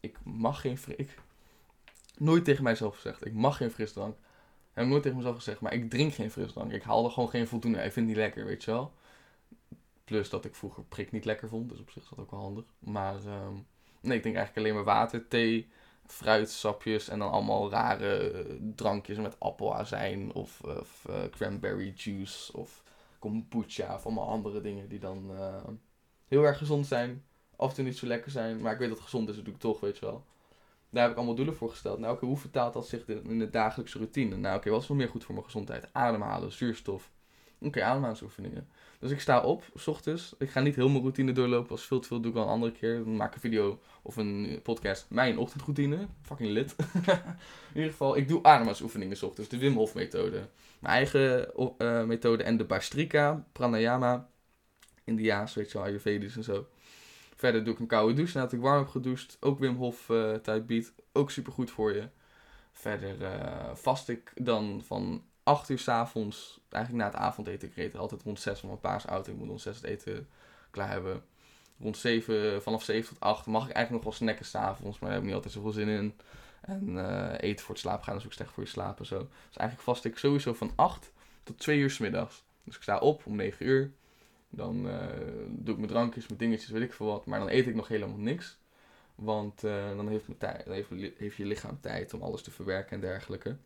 ik 0.00 0.24
mag 0.24 0.60
geen. 0.60 0.78
Ik 0.96 1.18
nooit 2.18 2.44
tegen 2.44 2.64
mijzelf 2.64 2.94
gezegd. 2.94 3.26
Ik 3.26 3.34
mag 3.34 3.56
geen 3.56 3.70
frisdrank. 3.70 4.14
Ik 4.14 4.82
heb 4.82 4.86
nooit 4.86 5.02
tegen 5.02 5.16
mezelf 5.16 5.36
gezegd, 5.36 5.60
maar 5.60 5.72
ik 5.72 5.90
drink 5.90 6.14
geen 6.14 6.30
frisdrank. 6.30 6.72
Ik 6.72 6.82
haal 6.82 7.04
er 7.04 7.10
gewoon 7.10 7.28
geen 7.28 7.48
voldoende. 7.48 7.78
Ik 7.78 7.92
vind 7.92 8.06
niet 8.06 8.16
lekker, 8.16 8.44
weet 8.44 8.64
je 8.64 8.70
wel. 8.70 8.92
Plus 10.04 10.30
dat 10.30 10.44
ik 10.44 10.54
vroeger 10.54 10.84
prik 10.84 11.12
niet 11.12 11.24
lekker 11.24 11.48
vond, 11.48 11.68
dus 11.68 11.80
op 11.80 11.90
zich 11.90 12.02
is 12.02 12.08
dat 12.08 12.18
ook 12.18 12.30
wel 12.30 12.40
handig. 12.40 12.64
Maar 12.78 13.14
um, 13.14 13.66
nee, 14.00 14.16
ik 14.16 14.22
drink 14.22 14.36
eigenlijk 14.36 14.56
alleen 14.56 14.74
maar 14.74 14.94
water, 14.94 15.28
thee, 15.28 15.68
fruitsapjes 16.06 17.08
en 17.08 17.18
dan 17.18 17.30
allemaal 17.30 17.70
rare 17.70 18.32
uh, 18.32 18.56
drankjes 18.74 19.18
met 19.18 19.40
appelazijn 19.40 20.34
of, 20.34 20.60
of 20.60 21.04
uh, 21.10 21.24
cranberry 21.30 21.92
juice 21.96 22.52
of 22.52 22.82
kombucha 23.18 23.94
of 23.94 24.04
allemaal 24.04 24.28
andere 24.28 24.60
dingen 24.60 24.88
die 24.88 24.98
dan 24.98 25.30
uh, 25.30 25.64
heel 26.28 26.42
erg 26.42 26.58
gezond 26.58 26.86
zijn. 26.86 27.24
Af 27.56 27.68
en 27.68 27.74
toe 27.74 27.84
niet 27.84 27.96
zo 27.96 28.06
lekker 28.06 28.30
zijn, 28.30 28.60
maar 28.60 28.72
ik 28.72 28.78
weet 28.78 28.88
dat 28.88 28.96
het 28.96 29.06
gezond 29.06 29.28
is 29.28 29.36
natuurlijk 29.36 29.62
toch, 29.62 29.80
weet 29.80 29.98
je 29.98 30.06
wel. 30.06 30.24
Daar 30.90 31.02
heb 31.02 31.10
ik 31.10 31.16
allemaal 31.16 31.36
doelen 31.36 31.56
voor 31.56 31.70
gesteld. 31.70 31.98
Nou, 31.98 32.14
oké, 32.14 32.26
hoe 32.26 32.36
vertaalt 32.36 32.72
dat 32.72 32.88
zich 32.88 33.06
in 33.06 33.38
de 33.38 33.50
dagelijkse 33.50 33.98
routine? 33.98 34.36
Nou, 34.36 34.56
oké, 34.56 34.70
wat 34.70 34.82
is 34.82 34.88
nog 34.88 34.96
meer 34.96 35.08
goed 35.08 35.24
voor 35.24 35.34
mijn 35.34 35.46
gezondheid? 35.46 35.88
Ademhalen, 35.92 36.52
zuurstof. 36.52 37.10
Oké, 37.58 37.66
okay, 37.66 37.82
ademhalingsoefeningen. 37.82 38.68
Dus 38.98 39.10
ik 39.10 39.20
sta 39.20 39.40
op, 39.40 39.64
s 39.74 39.86
ochtends. 39.86 40.34
Ik 40.38 40.50
ga 40.50 40.60
niet 40.60 40.76
heel 40.76 40.88
mijn 40.88 41.00
routine 41.00 41.32
doorlopen. 41.32 41.70
Als 41.70 41.86
veel 41.86 42.00
te 42.00 42.08
veel 42.08 42.20
doe 42.20 42.28
ik 42.28 42.36
wel 42.36 42.44
een 42.44 42.50
andere 42.50 42.72
keer. 42.72 42.94
Dan 43.04 43.16
maak 43.16 43.28
ik 43.28 43.34
een 43.34 43.40
video 43.40 43.80
of 44.02 44.16
een 44.16 44.60
podcast. 44.62 45.06
Mijn 45.08 45.38
ochtendroutine. 45.38 46.06
Fucking 46.22 46.50
lid. 46.50 46.74
in 47.72 47.74
ieder 47.74 47.90
geval, 47.90 48.16
ik 48.16 48.28
doe 48.28 48.42
ademhalingsoefeningen 48.42 49.16
s 49.16 49.22
ochtends. 49.22 49.50
De 49.50 49.58
Wim 49.58 49.74
Hof 49.74 49.94
methode. 49.94 50.48
Mijn 50.78 50.94
eigen 50.94 51.50
uh, 51.78 52.04
methode 52.04 52.42
en 52.42 52.56
de 52.56 52.64
Bastrika, 52.64 53.46
Pranayama. 53.52 54.28
Indiaas, 55.04 55.54
weet 55.54 55.72
je 55.72 55.78
wel, 55.78 55.86
Ayurvedisch 55.86 56.36
en 56.36 56.44
zo. 56.44 56.66
Verder 57.36 57.64
doe 57.64 57.74
ik 57.74 57.80
een 57.80 57.86
koude 57.86 58.14
douche 58.14 58.36
nadat 58.36 58.52
ik 58.52 58.60
warm 58.60 58.78
heb 58.78 58.88
gedoucht. 58.88 59.36
Ook 59.40 59.58
Wim 59.58 59.76
Hof 59.76 60.08
uh, 60.08 60.34
tijd 60.34 60.66
biedt. 60.66 60.92
Ook 61.12 61.30
super 61.30 61.52
goed 61.52 61.70
voor 61.70 61.94
je. 61.94 62.08
Verder 62.72 63.20
uh, 63.20 63.74
vast 63.74 64.08
ik 64.08 64.32
dan 64.34 64.82
van 64.84 65.24
8 65.42 65.68
uur 65.68 65.78
s 65.78 65.88
avonds, 65.88 66.60
eigenlijk 66.68 67.04
na 67.04 67.10
het 67.10 67.20
avondeten. 67.20 67.68
Ik 67.68 67.74
reed 67.74 67.96
altijd 67.96 68.22
rond 68.22 68.40
6 68.40 68.58
van 68.58 68.68
mijn 68.68 68.80
paas 68.80 69.04
auto. 69.04 69.32
Ik 69.32 69.38
moet 69.38 69.48
rond 69.48 69.60
6 69.60 69.76
het 69.76 69.84
eten 69.84 70.28
klaar 70.70 70.90
hebben. 70.90 71.24
Rond 71.80 71.96
7, 71.96 72.62
vanaf 72.62 72.82
7 72.82 73.08
tot 73.08 73.20
8 73.20 73.46
mag 73.46 73.68
ik 73.68 73.72
eigenlijk 73.72 74.04
nog 74.04 74.14
wel 74.14 74.26
snacken 74.26 74.46
s'avonds. 74.46 74.98
Maar 74.98 75.10
daar 75.10 75.10
heb 75.10 75.18
ik 75.18 75.24
niet 75.24 75.34
altijd 75.34 75.52
zoveel 75.52 75.72
zin 75.72 75.88
in. 75.88 76.14
En 76.60 76.88
uh, 76.88 77.32
eten 77.36 77.64
voor 77.64 77.74
het 77.74 77.84
slapen 77.84 78.04
gaan 78.04 78.16
is 78.16 78.24
ook 78.24 78.32
slecht 78.32 78.50
voor 78.50 78.62
je 78.62 78.68
slapen. 78.68 79.06
Zo. 79.06 79.18
Dus 79.18 79.56
eigenlijk 79.56 79.80
vast 79.80 80.04
ik 80.04 80.18
sowieso 80.18 80.54
van 80.54 80.72
8 80.74 81.12
tot 81.42 81.58
2 81.58 81.78
uur 81.78 81.90
s 81.90 81.98
middags. 81.98 82.44
Dus 82.64 82.76
ik 82.76 82.82
sta 82.82 82.98
op 82.98 83.26
om 83.26 83.36
9 83.36 83.66
uur. 83.66 83.92
Dan 84.50 84.86
uh, 84.86 85.06
doe 85.48 85.74
ik 85.74 85.80
mijn 85.80 85.90
drankjes, 85.90 86.26
mijn 86.26 86.38
dingetjes, 86.38 86.70
weet 86.70 86.82
ik 86.82 86.92
veel 86.92 87.06
wat. 87.06 87.26
Maar 87.26 87.38
dan 87.38 87.48
eet 87.48 87.66
ik 87.66 87.74
nog 87.74 87.88
helemaal 87.88 88.18
niks. 88.18 88.58
Want 89.14 89.64
uh, 89.64 89.96
dan, 89.96 90.08
heeft, 90.08 90.28
mijn 90.28 90.62
heeft, 91.16 91.36
je 91.36 91.44
lichaam 91.44 91.80
tijd 91.80 92.14
om 92.14 92.22
alles 92.22 92.42
te 92.42 92.50
verwerken 92.50 92.92
en 92.92 93.00
dergelijke. 93.00 93.56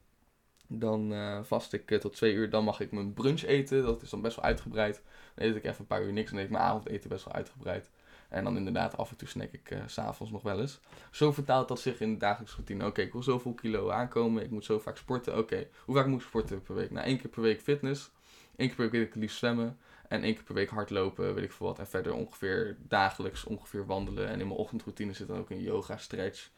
Dan 0.66 1.12
uh, 1.12 1.42
vast 1.42 1.72
ik 1.72 2.00
tot 2.00 2.12
twee 2.12 2.34
uur. 2.34 2.50
Dan 2.50 2.64
mag 2.64 2.80
ik 2.80 2.92
mijn 2.92 3.12
brunch 3.12 3.42
eten. 3.42 3.82
Dat 3.82 4.02
is 4.02 4.10
dan 4.10 4.20
best 4.20 4.36
wel 4.36 4.44
uitgebreid. 4.44 5.02
Dan 5.34 5.46
eet 5.46 5.56
ik 5.56 5.64
even 5.64 5.80
een 5.80 5.86
paar 5.86 6.02
uur 6.02 6.12
niks. 6.12 6.30
Dan 6.30 6.38
eet 6.38 6.44
ik 6.44 6.50
mijn 6.50 6.64
avondeten 6.64 7.08
best 7.08 7.24
wel 7.24 7.34
uitgebreid. 7.34 7.90
En 8.28 8.44
dan 8.44 8.56
inderdaad 8.56 8.96
af 8.96 9.10
en 9.10 9.16
toe 9.16 9.28
snack 9.28 9.52
ik 9.52 9.70
uh, 9.70 9.78
s'avonds 9.86 10.32
nog 10.32 10.42
wel 10.42 10.60
eens. 10.60 10.80
Zo 11.10 11.32
vertaalt 11.32 11.68
dat 11.68 11.80
zich 11.80 12.00
in 12.00 12.12
de 12.12 12.18
dagelijkse 12.18 12.56
routine. 12.56 12.86
Oké, 12.86 13.00
ik 13.00 13.12
wil 13.12 13.22
zoveel 13.22 13.54
kilo 13.54 13.90
aankomen. 13.90 14.42
Ik 14.42 14.50
moet 14.50 14.64
zo 14.64 14.78
vaak 14.78 14.96
sporten. 14.96 15.38
Oké, 15.38 15.66
hoe 15.84 15.96
vaak 15.96 16.06
moet 16.06 16.20
ik 16.20 16.26
sporten 16.26 16.62
per 16.62 16.74
week? 16.74 16.90
Nou, 16.90 17.06
één 17.06 17.18
keer 17.18 17.30
per 17.30 17.42
week 17.42 17.60
fitness. 17.60 18.10
Eén 18.56 18.66
keer 18.66 18.76
per 18.76 18.90
week 18.90 19.14
wil 19.14 19.22
ik 19.22 19.30
zwemmen. 19.30 19.78
En 20.10 20.22
één 20.22 20.34
keer 20.34 20.42
per 20.42 20.54
week 20.54 20.68
hardlopen, 20.68 21.34
weet 21.34 21.44
ik 21.44 21.52
veel 21.52 21.66
wat. 21.66 21.78
En 21.78 21.88
verder 21.88 22.12
ongeveer 22.12 22.76
dagelijks 22.88 23.44
ongeveer 23.44 23.86
wandelen. 23.86 24.28
En 24.28 24.40
in 24.40 24.46
mijn 24.46 24.58
ochtendroutine 24.58 25.12
zit 25.12 25.28
dan 25.28 25.38
ook 25.38 25.50
een 25.50 25.62
yoga, 25.62 25.96
stretch. 25.96 26.50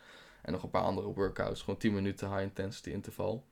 En 0.42 0.52
nog 0.52 0.62
een 0.62 0.70
paar 0.70 0.82
andere 0.82 1.06
workouts. 1.06 1.60
Gewoon 1.60 1.78
10 1.78 1.94
minuten 1.94 2.28
high 2.28 2.42
intensity 2.42 2.90
interval. 2.90 3.44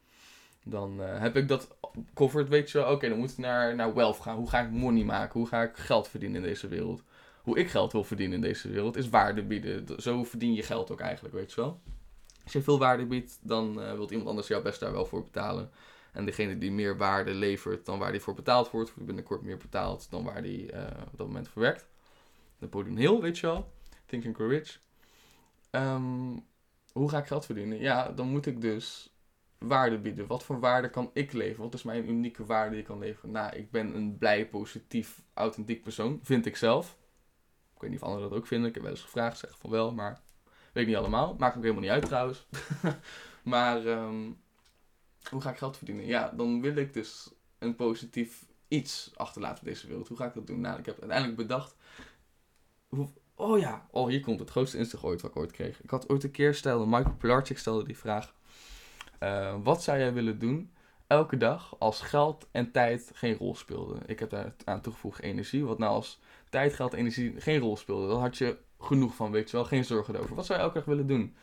Dan 0.65 1.01
uh, 1.01 1.19
heb 1.19 1.37
ik 1.37 1.49
dat 1.49 1.77
covered, 2.15 2.49
weet 2.49 2.71
je 2.71 2.79
wel. 2.79 2.93
Oké, 2.93 3.09
dan 3.09 3.19
moet 3.19 3.31
ik 3.31 3.39
naar, 3.39 3.75
naar 3.75 3.95
wealth 3.95 4.21
gaan. 4.21 4.37
Hoe 4.37 4.49
ga 4.49 4.61
ik 4.61 4.71
money 4.71 5.05
maken? 5.05 5.41
Hoe 5.41 5.49
ga 5.49 5.63
ik 5.63 5.77
geld 5.77 6.09
verdienen 6.09 6.43
in 6.43 6.49
deze 6.49 6.69
wereld? 6.69 7.03
Hoe 7.43 7.59
ik 7.59 7.69
geld 7.69 7.93
wil 7.93 8.05
verdienen 8.05 8.35
in 8.35 8.43
deze 8.43 8.69
wereld 8.69 8.97
is 8.97 9.09
waarde 9.09 9.43
bieden. 9.43 10.03
Zo 10.03 10.25
verdien 10.25 10.55
je 10.55 10.63
geld 10.63 10.91
ook 10.91 11.01
eigenlijk, 11.01 11.35
weet 11.35 11.53
je 11.53 11.61
wel. 11.61 11.81
Als 12.45 12.53
je 12.53 12.63
veel 12.63 12.79
waarde 12.79 13.07
biedt, 13.07 13.39
dan 13.43 13.81
uh, 13.81 13.93
wilt 13.93 14.11
iemand 14.11 14.29
anders 14.29 14.49
jou 14.49 14.63
best 14.63 14.81
daar 14.81 14.93
wel 14.93 15.07
voor 15.07 15.23
betalen. 15.23 15.71
En 16.13 16.25
degene 16.25 16.59
die 16.59 16.73
meer 16.73 16.97
waarde 16.97 17.35
levert 17.35 17.87
dan 17.87 17.99
waar 17.99 18.13
die 18.13 18.21
voor 18.21 18.35
betaald 18.35 18.71
wordt, 18.71 18.91
wordt 18.91 19.07
binnenkort 19.07 19.43
meer 19.43 19.57
betaald 19.57 20.11
dan 20.11 20.25
waar 20.25 20.43
die 20.43 20.73
uh, 20.73 20.87
op 21.13 21.19
dat 21.19 21.27
moment 21.27 21.49
voor 21.49 21.63
werkt. 21.63 21.87
Napoleon 22.59 22.97
Hill, 22.97 23.21
weet 23.21 23.39
je 23.39 23.47
wel. 23.47 23.73
Think 24.07 24.27
and 24.27 24.35
Grow 24.35 24.51
Rich. 24.51 24.81
Um, 25.71 26.45
hoe 26.93 27.11
ga 27.11 27.19
ik 27.19 27.27
geld 27.27 27.47
verdienen? 27.47 27.79
Ja, 27.79 28.13
dan 28.13 28.29
moet 28.29 28.47
ik 28.47 28.61
dus 28.61 29.15
waarde 29.59 29.99
bieden. 29.99 30.27
Wat 30.27 30.43
voor 30.43 30.61
waarde 30.61 30.91
kan 30.91 31.11
ik 31.13 31.33
leveren? 31.33 31.65
Wat 31.65 31.75
is 31.75 31.83
mijn 31.83 32.09
unieke 32.09 32.45
waarde 32.45 32.71
die 32.71 32.79
ik 32.79 32.85
kan 32.85 32.99
leveren? 32.99 33.31
Nou, 33.31 33.57
ik 33.57 33.71
ben 33.71 33.95
een 33.95 34.19
blij, 34.19 34.49
positief, 34.49 35.23
authentiek 35.35 35.83
persoon. 35.83 36.19
Vind 36.23 36.47
ik 36.47 36.57
zelf. 36.57 36.99
Ik 37.75 37.81
weet 37.81 37.91
niet 37.91 38.01
of 38.01 38.07
anderen 38.07 38.31
dat 38.31 38.39
ook 38.39 38.47
vinden. 38.47 38.69
Ik 38.69 38.75
heb 38.75 38.83
wel 38.83 38.93
eens 38.93 39.03
gevraagd, 39.03 39.39
zeg 39.39 39.59
van 39.59 39.71
wel, 39.71 39.93
maar 39.93 40.21
weet 40.73 40.83
ik 40.83 40.87
niet 40.87 40.97
allemaal. 40.99 41.35
Maakt 41.39 41.57
ook 41.57 41.63
helemaal 41.63 41.83
niet 41.83 41.93
uit 41.93 42.05
trouwens. 42.05 42.47
maar 43.43 43.87
um, 43.87 44.41
hoe 45.31 45.41
ga 45.41 45.51
ik 45.51 45.57
geld 45.59 45.77
verdienen? 45.77 46.07
Ja, 46.07 46.29
dan 46.37 46.61
wil 46.61 46.77
ik 46.77 46.93
dus 46.93 47.31
een 47.59 47.77
positief 47.77 48.47
iets 48.69 49.11
achterlaten 49.15 49.67
in 49.67 49.73
deze 49.73 49.87
wereld. 49.87 50.09
Hoe 50.09 50.17
ga 50.17 50.25
ik 50.27 50.35
dat 50.35 50.47
doen? 50.47 50.61
Nou, 50.61 50.79
ik 50.79 50.87
heb 50.87 51.01
uiteindelijk 51.01 51.39
bedacht, 51.39 51.77
Oh 53.35 53.59
ja, 53.59 53.87
oh 53.91 54.09
hier 54.09 54.21
komt 54.21 54.41
het 54.41 54.51
grootste 54.51 54.77
inzicht 54.79 55.03
ooit 55.03 55.21
wat 55.23 55.31
ik 55.31 55.37
ooit 55.37 55.51
kreeg. 55.53 55.83
Ik 55.83 55.91
had 55.91 56.09
ooit 56.09 56.25
een 56.25 56.31
keer 56.31 56.55
stelde, 56.55 56.87
Michael 56.87 57.15
Pilarczyk 57.17 57.59
stelde 57.59 57.85
die 57.85 57.99
vraag. 57.99 58.35
eh, 59.19 59.57
wat 59.63 59.83
zou 59.83 59.99
jij 59.99 60.13
willen 60.13 60.39
doen 60.39 60.71
elke 61.07 61.37
dag 61.37 61.77
als 61.79 62.01
geld 62.01 62.49
en 62.51 62.71
tijd 62.73 63.11
geen 63.15 63.35
rol 63.37 63.55
speelden? 63.55 64.03
Ik 64.07 64.19
heb 64.19 64.31
daar 64.31 64.55
aan 64.65 64.81
toegevoegd 64.81 65.21
energie. 65.21 65.65
Wat 65.65 65.79
nou 65.79 65.93
als 65.93 66.21
tijd, 66.49 66.75
geld 66.75 66.93
en 66.93 66.99
energie 66.99 67.41
geen 67.41 67.61
rol 67.61 67.77
speelden? 67.77 68.09
Dan 68.09 68.21
had 68.21 68.39
je 68.39 68.59
genoeg 68.81 69.15
van, 69.15 69.31
weet 69.31 69.51
je 69.51 69.57
wel. 69.57 69.67
Geen 69.67 69.85
zorgen 69.85 70.15
erover. 70.15 70.35
Wat 70.35 70.47
zou 70.47 70.59
je 70.59 70.65
elke 70.65 70.79
dag 70.79 70.87
willen 70.87 71.07
doen? 71.07 71.35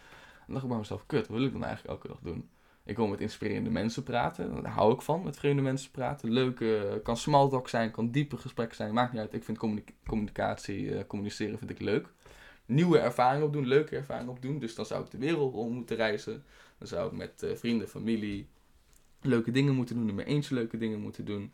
Dan 0.45 0.53
dacht 0.53 0.63
ik 0.63 0.69
bij 0.69 0.77
mezelf, 0.77 1.05
kut, 1.05 1.27
wat 1.27 1.37
wil 1.37 1.45
ik 1.45 1.51
dan 1.53 1.63
eigenlijk 1.63 1.93
elke 1.93 2.07
dag 2.07 2.19
doen? 2.33 2.49
Ik 2.87 2.95
wil 2.95 3.07
met 3.07 3.21
inspirerende 3.21 3.69
mensen 3.69 4.03
praten. 4.03 4.61
Daar 4.63 4.71
hou 4.71 4.93
ik 4.93 5.01
van, 5.01 5.23
met 5.23 5.37
vreemde 5.37 5.61
mensen 5.61 5.91
praten. 5.91 6.31
Leuke, 6.31 6.99
kan 7.03 7.17
small 7.17 7.49
talk 7.49 7.69
zijn, 7.69 7.91
kan 7.91 8.11
diepe 8.11 8.37
gesprek 8.37 8.73
zijn. 8.73 8.93
Maakt 8.93 9.11
niet 9.11 9.21
uit. 9.21 9.33
Ik 9.33 9.43
vind 9.43 9.57
communi- 9.57 9.83
communicatie, 10.05 10.95
eh, 10.95 11.07
communiceren 11.07 11.57
vind 11.57 11.69
ik 11.69 11.79
leuk. 11.79 12.13
Nieuwe 12.65 12.99
ervaringen 12.99 13.45
opdoen, 13.45 13.67
leuke 13.67 13.95
ervaringen 13.95 14.31
opdoen. 14.31 14.59
Dus 14.59 14.75
dan 14.75 14.85
zou 14.85 15.03
ik 15.03 15.11
de 15.11 15.17
wereld 15.17 15.53
om 15.53 15.73
moeten 15.73 15.95
reizen. 15.95 16.43
Dan 16.77 16.87
zou 16.87 17.07
ik 17.11 17.17
met 17.17 17.43
eh, 17.43 17.55
vrienden, 17.55 17.87
familie 17.87 18.47
leuke 19.21 19.51
dingen 19.51 19.75
moeten 19.75 19.95
doen. 19.95 20.15
Mijn 20.15 20.27
eentje 20.27 20.55
leuke 20.55 20.77
dingen 20.77 20.99
moeten 21.01 21.25
doen. 21.25 21.51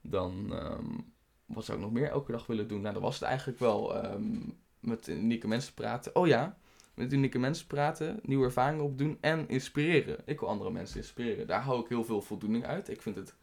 Dan, 0.00 0.54
ehm, 0.54 0.98
wat 1.46 1.64
zou 1.64 1.78
ik 1.78 1.84
nog 1.84 1.92
meer 1.92 2.08
elke 2.10 2.32
dag 2.32 2.46
willen 2.46 2.68
doen? 2.68 2.80
Nou, 2.80 2.94
dat 2.94 3.02
was 3.02 3.14
het 3.14 3.22
eigenlijk 3.28 3.58
wel. 3.58 4.02
ehm, 4.02 4.38
met 4.80 5.08
unieke 5.08 5.48
mensen 5.48 5.74
praten. 5.74 6.16
Oh 6.16 6.26
ja, 6.26 6.58
met 6.94 7.12
unieke 7.12 7.38
mensen 7.38 7.66
praten, 7.66 8.20
nieuwe 8.22 8.44
ervaringen 8.44 8.84
opdoen 8.84 9.18
en 9.20 9.48
inspireren. 9.48 10.18
Ik 10.24 10.40
wil 10.40 10.48
andere 10.48 10.70
mensen 10.70 10.96
inspireren. 10.96 11.46
Daar 11.46 11.62
hou 11.62 11.80
ik 11.80 11.88
heel 11.88 12.04
veel 12.04 12.22
voldoening 12.22 12.66
uit. 12.66 12.88
Ik 12.88 13.02
vind 13.02 13.16
het 13.16 13.34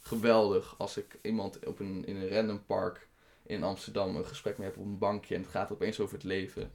geweldig 0.00 0.74
als 0.78 0.96
ik 0.96 1.18
iemand 1.22 1.66
op 1.66 1.80
een, 1.80 2.04
in 2.04 2.16
een 2.16 2.28
random 2.28 2.64
park 2.66 3.08
in 3.42 3.62
Amsterdam 3.62 4.16
een 4.16 4.26
gesprek 4.26 4.58
mee 4.58 4.68
heb 4.68 4.76
op 4.76 4.84
een 4.84 4.98
bankje 4.98 5.34
en 5.34 5.40
het 5.40 5.50
gaat 5.50 5.72
opeens 5.72 6.00
over 6.00 6.14
het 6.14 6.24
leven. 6.24 6.70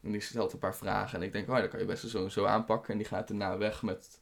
En 0.00 0.12
die 0.12 0.20
stelt 0.20 0.52
een 0.52 0.58
paar 0.58 0.76
vragen 0.76 1.18
en 1.18 1.24
ik 1.24 1.32
denk, 1.32 1.48
oh, 1.48 1.56
dat 1.56 1.68
kan 1.68 1.80
je 1.80 1.86
best 1.86 2.08
zo 2.08 2.24
en 2.24 2.30
zo 2.30 2.44
aanpakken. 2.44 2.92
En 2.92 2.98
die 2.98 3.06
gaat 3.06 3.28
daarna 3.28 3.58
weg 3.58 3.82
met 3.82 4.20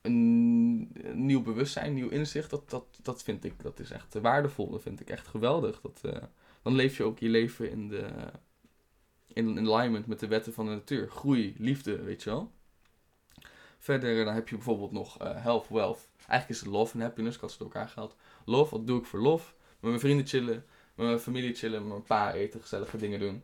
een, 0.00 0.90
nieuw 1.12 1.42
bewustzijn, 1.42 1.94
nieuw 1.94 2.08
inzicht. 2.08 2.50
Dat, 2.50 2.70
dat, 2.70 2.84
dat 3.02 3.22
vind 3.22 3.44
ik, 3.44 3.62
dat 3.62 3.80
is 3.80 3.90
echt 3.90 4.14
waardevol. 4.14 4.70
Dat 4.70 4.82
vind 4.82 5.00
ik 5.00 5.10
echt 5.10 5.26
geweldig. 5.26 5.80
Dat, 5.80 6.00
eh, 6.02 6.22
dan 6.62 6.74
leef 6.74 6.96
je 6.96 7.02
ook 7.02 7.18
je 7.18 7.28
leven 7.28 7.70
in 7.70 7.88
de 7.88 8.08
in 9.36 9.58
alignment 9.58 10.06
met 10.06 10.20
de 10.20 10.26
wetten 10.26 10.52
van 10.52 10.66
de 10.66 10.72
natuur. 10.72 11.10
Groei, 11.10 11.54
liefde, 11.58 12.02
weet 12.02 12.22
je 12.22 12.30
wel. 12.30 12.52
Verder 13.78 14.24
dan 14.24 14.34
heb 14.34 14.48
je 14.48 14.54
bijvoorbeeld 14.54 14.92
nog 14.92 15.18
eh, 15.18 15.42
health, 15.42 15.68
wealth. 15.68 16.08
Eigenlijk 16.16 16.48
is 16.48 16.60
het 16.60 16.68
love 16.68 16.94
en 16.94 17.00
happiness. 17.00 17.34
Ik 17.34 17.40
had 17.40 17.52
ze 17.52 17.58
door 17.58 17.66
elkaar 17.66 17.88
gehaald. 17.88 18.16
Love, 18.44 18.70
wat 18.76 18.86
doe 18.86 18.98
ik 18.98 19.06
voor 19.06 19.20
love? 19.20 19.52
Met 19.80 19.90
mijn 19.90 20.00
vrienden 20.00 20.26
chillen. 20.26 20.64
Met 20.94 21.06
mijn 21.06 21.18
familie 21.18 21.54
chillen. 21.54 21.80
Met 21.80 21.88
mijn 21.88 22.02
pa 22.02 22.32
eten. 22.32 22.60
Gezellige 22.60 22.96
dingen 22.96 23.20
doen. 23.20 23.42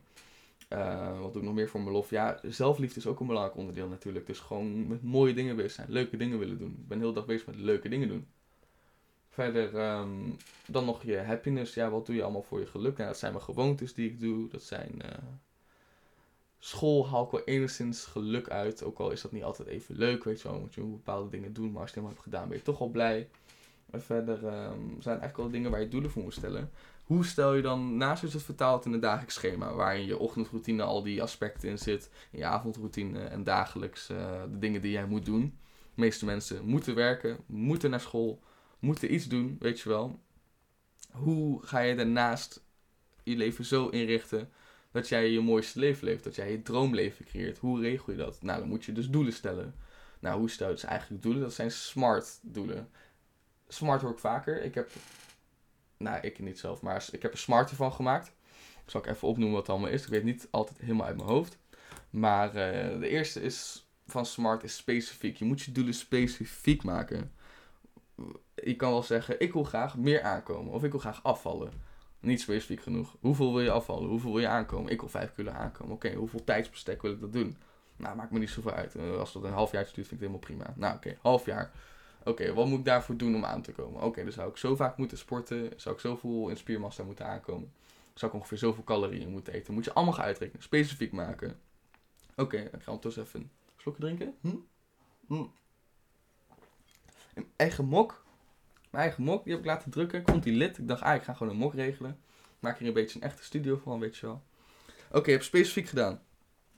Eh, 0.67 1.19
wat 1.19 1.33
doe 1.33 1.41
ik 1.41 1.47
nog 1.47 1.57
meer 1.57 1.69
voor 1.69 1.81
mijn 1.81 1.95
love? 1.95 2.15
Ja, 2.15 2.39
zelfliefde 2.43 2.99
is 2.99 3.07
ook 3.07 3.19
een 3.19 3.27
belangrijk 3.27 3.57
onderdeel 3.57 3.87
natuurlijk. 3.87 4.25
Dus 4.25 4.39
gewoon 4.39 4.87
met 4.87 5.03
mooie 5.03 5.33
dingen 5.33 5.55
bezig 5.55 5.71
zijn. 5.71 5.91
Leuke 5.91 6.17
dingen 6.17 6.39
willen 6.39 6.57
doen. 6.57 6.77
Ik 6.81 6.87
ben 6.87 6.99
heel 6.99 7.13
dag 7.13 7.25
bezig 7.25 7.45
met 7.45 7.55
leuke 7.55 7.89
dingen 7.89 8.07
doen. 8.07 8.27
Verder 9.29 9.77
ehm, 9.77 10.31
dan 10.67 10.85
nog 10.85 11.03
je 11.03 11.17
happiness. 11.17 11.73
Ja, 11.73 11.89
wat 11.89 12.05
doe 12.05 12.15
je 12.15 12.23
allemaal 12.23 12.43
voor 12.43 12.59
je 12.59 12.65
geluk? 12.65 12.97
Nou, 12.97 13.09
dat 13.09 13.19
zijn 13.19 13.33
mijn 13.33 13.43
gewoontes 13.43 13.93
die 13.93 14.09
ik 14.09 14.19
doe. 14.19 14.49
Dat 14.49 14.63
zijn... 14.63 15.01
eh, 15.01 15.17
school 16.65 17.07
haal 17.07 17.25
ik 17.25 17.31
wel 17.31 17.43
enigszins 17.43 18.05
geluk 18.05 18.49
uit. 18.49 18.83
Ook 18.83 18.99
al 18.99 19.11
is 19.11 19.21
dat 19.21 19.31
niet 19.31 19.43
altijd 19.43 19.67
even 19.67 19.95
leuk, 19.95 20.23
weet 20.23 20.41
je 20.41 20.47
wel. 20.47 20.59
Moet 20.59 20.73
je 20.73 20.81
bepaalde 20.81 21.29
dingen 21.29 21.53
doen, 21.53 21.71
maar 21.71 21.81
als 21.81 21.93
je 21.93 21.99
het 21.99 22.05
helemaal 22.05 22.13
hebt 22.13 22.23
gedaan, 22.23 22.47
ben 22.47 22.57
je 22.57 22.63
toch 22.63 22.79
al 22.79 22.89
blij. 22.89 23.29
En 23.91 24.01
verder 24.01 24.47
ehm, 24.47 24.79
zijn 24.99 25.19
eigenlijk 25.19 25.37
wel 25.37 25.49
dingen 25.49 25.71
waar 25.71 25.79
je 25.79 25.87
doelen 25.87 26.11
voor 26.11 26.23
moet 26.23 26.33
stellen. 26.33 26.71
Hoe 27.03 27.25
stel 27.25 27.53
je 27.53 27.61
dan, 27.61 27.97
naast 27.97 28.23
is 28.23 28.33
het 28.33 28.43
vertaald 28.43 28.85
in 28.85 28.93
een 28.93 28.99
dagelijks 28.99 29.33
schema, 29.33 29.73
waarin 29.73 30.05
je 30.05 30.17
ochtendroutine 30.17 30.83
al 30.83 31.03
die 31.03 31.21
aspecten 31.21 31.69
in 31.69 31.77
zit, 31.77 32.09
in 32.31 32.39
je 32.39 32.45
avondroutine 32.45 33.19
en 33.19 33.43
dagelijks 33.43 34.09
eh, 34.09 34.41
de 34.51 34.59
dingen 34.59 34.81
die 34.81 34.91
jij 34.91 35.05
moet 35.05 35.25
doen. 35.25 35.57
De 35.95 36.01
meeste 36.01 36.25
mensen 36.25 36.65
moeten 36.65 36.95
werken, 36.95 37.37
moeten 37.45 37.89
naar 37.89 37.99
school, 37.99 38.41
moeten 38.79 39.13
iets 39.13 39.27
doen, 39.27 39.55
weet 39.59 39.79
je 39.79 39.89
wel. 39.89 40.19
Hoe 41.11 41.65
ga 41.65 41.79
je 41.79 41.95
daarnaast 41.95 42.63
je 43.23 43.35
leven 43.35 43.65
zo 43.65 43.87
inrichten 43.87 44.49
dat 44.93 45.07
jij 45.07 45.29
je 45.29 45.39
mooiste 45.39 45.79
leven 45.79 46.05
leeft, 46.05 46.23
dat 46.23 46.35
jij 46.35 46.51
je 46.51 46.61
droomleven 46.61 47.25
creëert. 47.25 47.57
Hoe 47.57 47.81
regel 47.81 48.11
je 48.11 48.17
dat? 48.17 48.41
Nou, 48.41 48.59
dan 48.59 48.67
moet 48.67 48.85
je 48.85 48.91
dus 48.91 49.09
doelen 49.09 49.33
stellen. 49.33 49.75
Nou, 50.19 50.39
hoe 50.39 50.49
stel 50.49 50.67
je 50.67 50.73
dus 50.73 50.83
eigenlijk 50.83 51.21
doelen? 51.23 51.41
Dat 51.41 51.53
zijn 51.53 51.71
smart 51.71 52.39
doelen. 52.41 52.89
Smart 53.67 54.01
hoor 54.01 54.11
ik 54.11 54.19
vaker. 54.19 54.63
Ik 54.63 54.75
heb, 54.75 54.89
nou, 55.97 56.19
ik 56.21 56.39
niet 56.39 56.59
zelf, 56.59 56.81
maar 56.81 57.07
ik 57.11 57.21
heb 57.21 57.31
een 57.31 57.37
smart 57.37 57.69
ervan 57.69 57.93
gemaakt. 57.93 58.27
Ik 58.85 58.89
zal 58.89 59.01
ik 59.01 59.07
even 59.07 59.27
opnoemen 59.27 59.55
wat 59.55 59.67
het 59.67 59.75
allemaal 59.75 59.93
is. 59.93 60.03
Ik 60.03 60.09
weet 60.09 60.23
niet 60.23 60.47
altijd 60.51 60.79
helemaal 60.79 61.05
uit 61.05 61.15
mijn 61.15 61.29
hoofd. 61.29 61.57
Maar 62.09 62.47
eh, 62.47 62.99
de 62.99 63.07
eerste 63.07 63.41
is 63.41 63.87
van 64.07 64.25
smart 64.25 64.63
is 64.63 64.75
specifiek. 64.75 65.37
Je 65.37 65.45
moet 65.45 65.61
je 65.61 65.71
doelen 65.71 65.93
specifiek 65.93 66.83
maken. 66.83 67.31
Je 68.55 68.75
kan 68.75 68.91
wel 68.91 69.03
zeggen, 69.03 69.39
ik 69.39 69.53
wil 69.53 69.63
graag 69.63 69.97
meer 69.97 70.21
aankomen. 70.21 70.73
Of 70.73 70.83
ik 70.83 70.91
wil 70.91 70.99
graag 70.99 71.23
afvallen. 71.23 71.71
Niet 72.23 72.41
specifiek 72.41 72.81
genoeg. 72.81 73.15
Hoeveel 73.19 73.53
wil 73.53 73.61
je 73.61 73.71
afvallen? 73.71 74.09
Hoeveel 74.09 74.31
wil 74.31 74.41
je 74.41 74.47
aankomen? 74.47 74.91
Ik 74.91 74.99
wil 74.99 75.09
5 75.09 75.33
kilo 75.33 75.51
aankomen. 75.51 75.93
Oké, 75.93 76.13
hoeveel 76.13 76.43
tijdsbestek 76.43 77.01
wil 77.01 77.11
ik 77.11 77.19
dat 77.19 77.33
doen? 77.33 77.57
Nou, 77.95 78.15
maakt 78.15 78.31
me 78.31 78.39
niet 78.39 78.49
zoveel 78.49 78.71
uit. 78.71 78.95
Uh, 78.95 79.17
Als 79.17 79.33
dat 79.33 79.43
een 79.43 79.51
half 79.51 79.71
jaar 79.71 79.83
duurt, 79.83 79.93
vind 79.93 80.05
ik 80.05 80.11
het 80.11 80.19
helemaal 80.19 80.39
prima. 80.39 80.73
Nou, 80.75 80.95
oké, 80.95 81.17
half 81.21 81.45
jaar. 81.45 81.71
Oké, 82.23 82.53
wat 82.53 82.67
moet 82.67 82.79
ik 82.79 82.85
daarvoor 82.85 83.17
doen 83.17 83.35
om 83.35 83.45
aan 83.45 83.61
te 83.61 83.71
komen? 83.71 84.01
Oké, 84.01 84.23
dan 84.23 84.31
zou 84.31 84.49
ik 84.49 84.57
zo 84.57 84.75
vaak 84.75 84.97
moeten 84.97 85.17
sporten. 85.17 85.71
Zou 85.75 85.95
ik 85.95 86.01
zoveel 86.01 86.49
in 86.49 86.57
spiermassa 86.57 87.03
moeten 87.03 87.25
aankomen. 87.25 87.71
Zou 88.13 88.31
ik 88.31 88.37
ongeveer 88.37 88.57
zoveel 88.57 88.83
calorieën 88.83 89.29
moeten 89.29 89.53
eten. 89.53 89.73
Moet 89.73 89.85
je 89.85 89.93
allemaal 89.93 90.13
gaan 90.13 90.25
uitrekenen. 90.25 90.63
Specifiek 90.63 91.11
maken. 91.11 91.59
Oké, 92.35 92.57
gaan 92.57 92.69
we 92.71 92.85
ondertussen 92.85 93.23
even 93.23 93.39
een 93.39 93.49
slokje 93.77 94.01
drinken. 94.01 94.35
Hm? 94.41 94.55
Hm. 95.27 95.45
Een 97.33 97.47
eigen 97.55 97.85
mok 97.85 98.22
mijn 98.93 99.05
eigen 99.05 99.23
mok, 99.23 99.43
die 99.43 99.53
heb 99.53 99.61
ik 99.61 99.67
laten 99.67 99.91
drukken. 99.91 100.23
Vond 100.25 100.43
die 100.43 100.53
lid. 100.53 100.77
Ik 100.77 100.87
dacht, 100.87 101.01
ah, 101.01 101.15
ik 101.15 101.23
ga 101.23 101.33
gewoon 101.33 101.53
een 101.53 101.59
mok 101.59 101.73
regelen. 101.73 102.19
Maak 102.59 102.77
hier 102.79 102.87
een 102.87 102.93
beetje 102.93 103.19
een 103.19 103.25
echte 103.25 103.43
studio 103.43 103.77
van, 103.83 103.99
weet 103.99 104.17
je 104.17 104.25
wel. 104.25 104.43
Oké, 105.11 105.31
heb 105.31 105.43
specifiek 105.43 105.87
gedaan. 105.87 106.21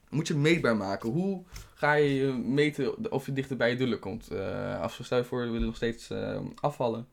Moet 0.10 0.28
je 0.28 0.36
meetbaar 0.36 0.76
maken. 0.76 1.10
Hoe 1.10 1.44
ga 1.74 1.94
je 1.94 2.32
meten 2.32 3.12
of 3.12 3.26
je 3.26 3.34
dichter 3.34 3.58
bij 3.58 3.70
je 3.70 3.78
doelen 3.78 4.00
komt? 4.00 4.32
Uh, 4.32 4.82
als 4.82 4.98
we 4.98 5.16
je 5.16 5.26
we 5.30 5.36
willen 5.36 5.66
nog 5.66 5.76
steeds 5.76 6.12
uh, 6.12 6.40
afvallen. 6.56 7.08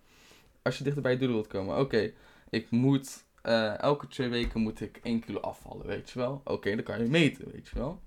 Als 0.63 0.79
je 0.79 0.85
dichter 0.85 1.03
bij 1.03 1.13
je 1.13 1.19
doelen 1.19 1.37
wilt 1.37 1.49
komen. 1.49 1.79
Oké, 1.79 2.13
ik 2.51 2.71
moet 2.71 3.25
uh, 3.43 3.79
elke 3.79 4.07
twee 4.07 4.29
weken 4.29 4.61
moet 4.61 4.81
ik 4.81 5.01
1 5.03 5.21
kilo 5.21 5.41
afvallen, 5.41 5.87
weet 5.87 6.11
je 6.11 6.19
wel. 6.19 6.41
Oké, 6.45 6.75
dan 6.75 6.85
kan 6.85 6.99
je 6.99 7.11
meten, 7.11 7.51
weet 7.53 7.69
je 7.69 7.79
wel. 7.79 8.01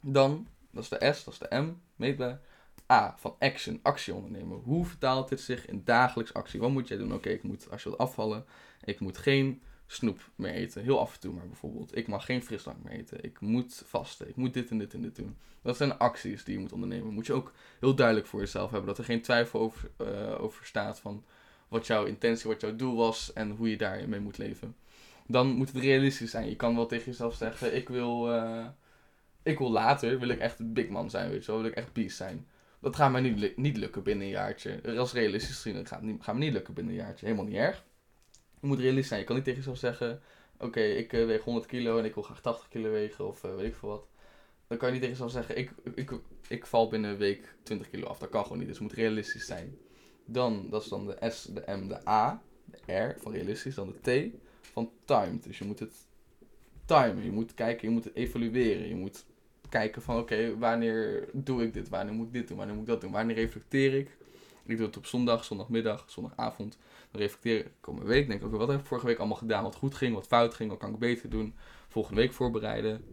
Dan, 0.00 0.46
dat 0.70 0.82
is 0.82 0.88
de 0.88 1.12
S, 1.12 1.24
dat 1.24 1.32
is 1.32 1.38
de 1.38 1.56
M, 1.56 1.72
meetbaar. 1.96 2.40
A, 2.92 3.14
van 3.18 3.36
action, 3.38 3.80
actie 3.82 4.14
ondernemen. 4.14 4.58
Hoe 4.58 4.84
vertaalt 4.84 5.28
dit 5.28 5.40
zich 5.40 5.66
in 5.66 5.82
dagelijks 5.84 6.34
actie? 6.34 6.60
Wat 6.60 6.70
moet 6.70 6.88
jij 6.88 6.96
doen? 6.96 7.14
Oké, 7.14 7.28
ik 7.28 7.42
moet, 7.42 7.70
als 7.70 7.82
je 7.82 7.88
wilt 7.88 8.00
afvallen, 8.00 8.44
ik 8.84 9.00
moet 9.00 9.18
geen 9.18 9.62
snoep 9.86 10.30
meer 10.34 10.52
eten. 10.52 10.82
Heel 10.82 11.00
af 11.00 11.14
en 11.14 11.20
toe 11.20 11.32
maar 11.32 11.46
bijvoorbeeld. 11.46 11.96
Ik 11.96 12.06
mag 12.06 12.24
geen 12.24 12.42
frisdrank 12.42 12.84
meer 12.84 12.92
eten. 12.92 13.24
Ik 13.24 13.40
moet 13.40 13.82
vasten. 13.86 14.28
Ik 14.28 14.36
moet 14.36 14.54
dit 14.54 14.70
en 14.70 14.78
dit 14.78 14.94
en 14.94 15.02
dit 15.02 15.16
doen. 15.16 15.36
Dat 15.62 15.76
zijn 15.76 15.98
acties 15.98 16.44
die 16.44 16.54
je 16.54 16.60
moet 16.60 16.72
ondernemen. 16.72 17.14
Moet 17.14 17.26
je 17.26 17.32
ook 17.32 17.52
heel 17.80 17.94
duidelijk 17.94 18.26
voor 18.26 18.40
jezelf 18.40 18.70
hebben. 18.70 18.88
Dat 18.88 18.98
er 18.98 19.04
geen 19.04 19.22
twijfel 19.22 19.60
over, 19.60 19.90
uh, 20.00 20.42
over 20.42 20.66
staat 20.66 21.00
van 21.00 21.24
wat 21.68 21.86
jouw 21.86 22.04
intentie, 22.04 22.50
wat 22.50 22.60
jouw 22.60 22.76
doel 22.76 22.96
was 22.96 23.32
en 23.32 23.50
hoe 23.50 23.70
je 23.70 23.76
daarmee 23.76 24.20
moet 24.20 24.38
leven. 24.38 24.76
Dan 25.26 25.46
moet 25.46 25.68
het 25.68 25.82
realistisch 25.82 26.30
zijn. 26.30 26.48
Je 26.48 26.56
kan 26.56 26.74
wel 26.74 26.86
tegen 26.86 27.10
jezelf 27.10 27.34
zeggen, 27.34 27.76
ik 27.76 27.88
wil, 27.88 28.34
uh, 28.34 28.66
ik 29.42 29.58
wil 29.58 29.70
later, 29.70 30.18
wil 30.18 30.28
ik 30.28 30.38
echt 30.38 30.72
big 30.72 30.88
man 30.88 31.10
zijn, 31.10 31.30
weet 31.30 31.44
je 31.44 31.52
wel. 31.52 31.60
Wil 31.60 31.70
ik 31.70 31.76
echt 31.76 31.92
beast 31.92 32.16
zijn. 32.16 32.46
Dat 32.82 32.96
gaat 32.96 33.12
mij 33.12 33.20
niet, 33.20 33.56
niet 33.56 33.76
lukken 33.76 34.02
binnen 34.02 34.26
een 34.26 34.32
jaartje. 34.32 34.96
Als 34.98 35.12
realistisch 35.12 35.54
gezien, 35.54 35.74
dat 35.74 35.88
gaat, 35.88 36.02
niet, 36.02 36.26
me 36.26 36.34
niet 36.34 36.52
lukken 36.52 36.74
binnen 36.74 36.92
een 36.94 37.00
jaartje. 37.00 37.26
Helemaal 37.26 37.46
niet 37.46 37.56
erg. 37.56 37.84
Je 38.60 38.66
moet 38.66 38.78
realistisch 38.78 39.08
zijn. 39.08 39.20
Je 39.20 39.26
kan 39.26 39.36
niet 39.36 39.44
tegen 39.44 39.60
jezelf 39.60 39.78
zeggen: 39.78 40.20
Oké, 40.58 40.80
ik 40.80 41.12
uh, 41.12 41.26
weeg 41.26 41.42
100 41.42 41.66
kilo 41.66 41.98
en 41.98 42.04
ik 42.04 42.14
wil 42.14 42.22
graag 42.22 42.40
80 42.40 42.68
kilo 42.68 42.90
wegen 42.90 43.26
of 43.26 43.44
uh, 43.44 43.54
weet 43.54 43.66
ik 43.66 43.74
veel 43.74 43.88
wat. 43.88 44.06
Dan 44.66 44.78
kan 44.78 44.88
je 44.88 45.00
niet 45.00 45.02
tegen 45.02 45.18
jezelf 45.18 45.46
zeggen: 45.46 45.58
ik, 45.58 45.72
ik, 45.94 46.12
ik 46.48 46.66
val 46.66 46.88
binnen 46.88 47.10
een 47.10 47.16
week 47.16 47.54
20 47.62 47.90
kilo 47.90 48.06
af. 48.06 48.18
Dat 48.18 48.28
kan 48.28 48.42
gewoon 48.42 48.58
niet. 48.58 48.66
Dus 48.66 48.78
het 48.78 48.86
moet 48.86 48.96
realistisch 48.96 49.46
zijn. 49.46 49.78
Dan, 50.24 50.66
dat 50.70 50.82
is 50.82 50.88
dan 50.88 51.06
de 51.06 51.30
S, 51.30 51.42
de 51.42 51.62
M, 51.66 51.88
de 51.88 52.08
A, 52.08 52.42
de 52.64 52.92
R 52.92 53.20
van 53.20 53.32
realistisch. 53.32 53.74
Dan 53.74 53.94
de 54.02 54.30
T 54.30 54.36
van 54.60 54.90
timed. 55.04 55.42
Dus 55.42 55.58
je 55.58 55.64
moet 55.64 55.78
het 55.78 55.94
timen. 56.84 57.24
Je 57.24 57.32
moet 57.32 57.54
kijken, 57.54 57.88
je 57.88 57.94
moet 57.94 58.04
het 58.04 58.14
evalueren. 58.14 58.88
Je 58.88 58.94
moet 58.94 59.24
kijken 59.72 60.02
van 60.02 60.18
oké, 60.18 60.58
wanneer 60.58 61.28
doe 61.32 61.62
ik 61.62 61.74
dit? 61.74 61.88
Wanneer 61.88 62.14
moet 62.14 62.26
ik 62.26 62.32
dit 62.32 62.48
doen? 62.48 62.56
Wanneer 62.56 62.74
moet 62.74 62.84
ik 62.84 62.90
dat 62.90 63.00
doen? 63.00 63.10
Wanneer 63.10 63.36
reflecteer 63.36 63.94
ik? 63.94 64.16
Ik 64.64 64.76
doe 64.76 64.86
het 64.86 64.96
op 64.96 65.06
zondag, 65.06 65.44
zondagmiddag, 65.44 66.04
zondagavond. 66.06 66.78
Dan 67.10 67.20
reflecteer 67.20 67.58
ik 67.58 67.88
op 67.88 67.94
mijn 67.94 68.06
week. 68.06 68.28
Denk 68.28 68.44
okay, 68.44 68.58
wat 68.58 68.68
heb 68.68 68.80
ik 68.80 68.86
vorige 68.86 69.06
week 69.06 69.18
allemaal 69.18 69.36
gedaan? 69.36 69.62
Wat 69.62 69.74
goed 69.74 69.94
ging, 69.94 70.14
wat 70.14 70.26
fout 70.26 70.54
ging, 70.54 70.70
wat 70.70 70.78
kan 70.78 70.92
ik 70.92 70.98
beter 70.98 71.30
doen? 71.30 71.54
Volgende 71.88 72.20
week 72.20 72.32
voorbereiden. 72.32 73.04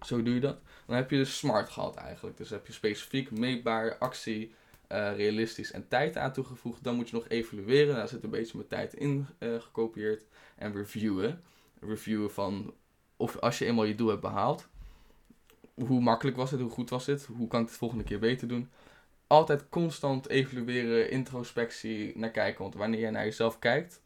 Zo 0.00 0.22
doe 0.22 0.34
je 0.34 0.40
dat. 0.40 0.58
Dan 0.86 0.96
heb 0.96 1.10
je 1.10 1.16
dus 1.16 1.38
smart 1.38 1.68
gehad 1.68 1.96
eigenlijk. 1.96 2.36
Dus 2.36 2.50
heb 2.50 2.66
je 2.66 2.72
specifiek, 2.72 3.30
meetbaar, 3.30 3.98
actie, 3.98 4.54
uh, 4.92 5.16
realistisch 5.16 5.72
en 5.72 5.88
tijd 5.88 6.16
aan 6.16 6.32
toegevoegd. 6.32 6.84
Dan 6.84 6.96
moet 6.96 7.08
je 7.08 7.16
nog 7.16 7.28
evalueren. 7.28 7.94
Daar 7.94 8.08
zit 8.08 8.24
een 8.24 8.30
beetje 8.30 8.56
mijn 8.56 8.68
tijd 8.68 8.94
in 8.94 9.26
uh, 9.38 9.60
gekopieerd. 9.60 10.26
En 10.56 10.72
reviewen. 10.72 11.42
Reviewen 11.80 12.30
van 12.30 12.74
of 13.16 13.36
als 13.36 13.58
je 13.58 13.64
eenmaal 13.64 13.84
je 13.84 13.94
doel 13.94 14.08
hebt 14.08 14.20
behaald, 14.20 14.68
hoe 15.86 16.00
makkelijk 16.00 16.36
was 16.36 16.50
het, 16.50 16.60
hoe 16.60 16.70
goed 16.70 16.90
was 16.90 17.06
het, 17.06 17.24
hoe 17.24 17.48
kan 17.48 17.60
ik 17.60 17.64
het 17.64 17.74
de 17.74 17.78
volgende 17.78 18.04
keer 18.04 18.18
beter 18.18 18.48
doen. 18.48 18.70
Altijd 19.26 19.68
constant 19.68 20.28
evalueren, 20.28 21.10
introspectie 21.10 22.18
naar 22.18 22.30
kijken. 22.30 22.62
Want 22.62 22.74
wanneer 22.74 23.00
je 23.00 23.10
naar 23.10 23.24
jezelf 23.24 23.58
kijkt, 23.58 24.02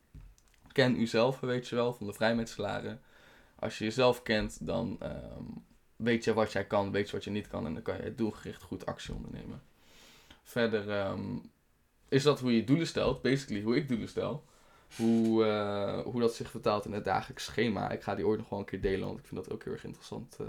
ken 0.72 0.98
jezelf, 0.98 1.40
weet 1.40 1.68
je 1.68 1.74
wel, 1.74 1.92
van 1.92 2.06
de 2.06 2.12
vrijmetselaren. 2.12 3.00
Als 3.58 3.78
je 3.78 3.84
jezelf 3.84 4.22
kent, 4.22 4.66
dan 4.66 4.96
ehm, 5.00 5.44
weet 5.96 6.24
je 6.24 6.34
wat 6.34 6.52
jij 6.52 6.66
kan, 6.66 6.90
weet 6.90 7.06
je 7.06 7.12
wat 7.12 7.24
je 7.24 7.30
niet 7.30 7.48
kan. 7.48 7.66
En 7.66 7.74
dan 7.74 7.82
kan 7.82 7.96
je 8.02 8.14
doelgericht 8.14 8.62
goed 8.62 8.86
actie 8.86 9.14
ondernemen. 9.14 9.62
Verder 10.42 10.90
ehm, 10.90 11.38
is 12.08 12.22
dat 12.22 12.40
hoe 12.40 12.56
je 12.56 12.64
doelen 12.64 12.86
stelt, 12.86 13.22
basically 13.22 13.62
hoe 13.62 13.76
ik 13.76 13.88
doelen 13.88 14.08
stel. 14.08 14.44
Hoe, 14.96 15.44
uh, 15.44 16.00
hoe 16.00 16.20
dat 16.20 16.34
zich 16.34 16.50
vertaalt 16.50 16.84
in 16.84 16.92
het 16.92 17.04
dagelijks 17.04 17.44
schema. 17.44 17.90
Ik 17.90 18.02
ga 18.02 18.14
die 18.14 18.26
ooit 18.26 18.38
nog 18.38 18.48
wel 18.48 18.58
een 18.58 18.64
keer 18.64 18.80
delen, 18.80 19.06
want 19.06 19.18
ik 19.18 19.26
vind 19.26 19.44
dat 19.44 19.52
ook 19.52 19.64
heel 19.64 19.72
erg 19.72 19.84
interessant 19.84 20.36
uh, 20.40 20.48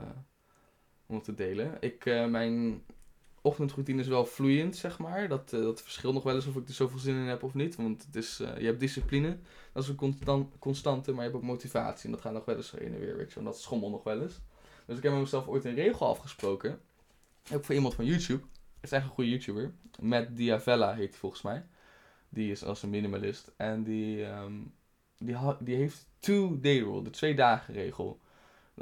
om 1.05 1.21
te 1.21 1.33
delen. 1.33 1.77
Ik, 1.79 2.05
uh, 2.05 2.25
mijn 2.25 2.83
ochtendroutine 3.41 4.01
is 4.01 4.07
wel 4.07 4.25
vloeiend, 4.25 4.75
zeg 4.75 4.99
maar. 4.99 5.27
Dat, 5.27 5.49
dat 5.49 5.81
verschilt 5.81 6.13
nog 6.13 6.23
wel 6.23 6.35
eens 6.35 6.45
of 6.45 6.55
ik 6.55 6.67
er 6.67 6.73
zoveel 6.73 6.99
zin 6.99 7.15
in 7.15 7.27
heb 7.27 7.43
of 7.43 7.53
niet. 7.53 7.75
Want 7.75 8.05
het 8.05 8.15
is, 8.15 8.37
je 8.37 8.65
hebt 8.65 8.79
discipline, 8.79 9.37
dat 9.71 9.83
is 9.83 9.89
een 9.89 9.95
constant, 9.95 10.59
constante, 10.59 11.11
maar 11.11 11.25
je 11.25 11.29
hebt 11.31 11.43
ook 11.43 11.49
motivatie. 11.49 12.05
En 12.05 12.11
dat 12.11 12.21
gaat 12.21 12.33
nog 12.33 12.45
wel 12.45 12.55
eens 12.55 12.71
heen 12.71 12.93
en 12.93 12.99
weer, 12.99 13.17
weet 13.17 13.33
je. 13.33 13.39
En 13.39 13.45
dat 13.45 13.61
schommelt 13.61 13.91
nog 13.91 14.03
wel 14.03 14.21
eens. 14.21 14.39
Dus 14.85 14.97
ik 14.97 15.03
heb 15.03 15.11
met 15.11 15.21
mezelf 15.21 15.47
ooit 15.47 15.65
een 15.65 15.75
regel 15.75 16.07
afgesproken. 16.07 16.79
Ook 17.53 17.65
voor 17.65 17.75
iemand 17.75 17.93
van 17.93 18.05
YouTube. 18.05 18.43
Het 18.75 18.91
is 18.91 18.91
echt 18.91 19.03
een 19.03 19.09
goede 19.09 19.29
YouTuber. 19.29 19.73
Matt 19.99 20.35
Diavella 20.35 20.93
heet 20.93 21.09
hij 21.09 21.19
volgens 21.19 21.41
mij. 21.41 21.65
Die 22.29 22.51
is 22.51 22.63
als 22.63 22.83
een 22.83 22.89
minimalist. 22.89 23.51
En 23.57 23.83
die, 23.83 24.25
um, 24.25 24.73
die, 25.17 25.37
die 25.59 25.75
heeft 25.75 26.07
two-day 26.19 26.77
rule, 26.77 27.01
de 27.01 27.09
twee 27.09 27.35
dagen 27.35 27.73
regel. 27.73 28.19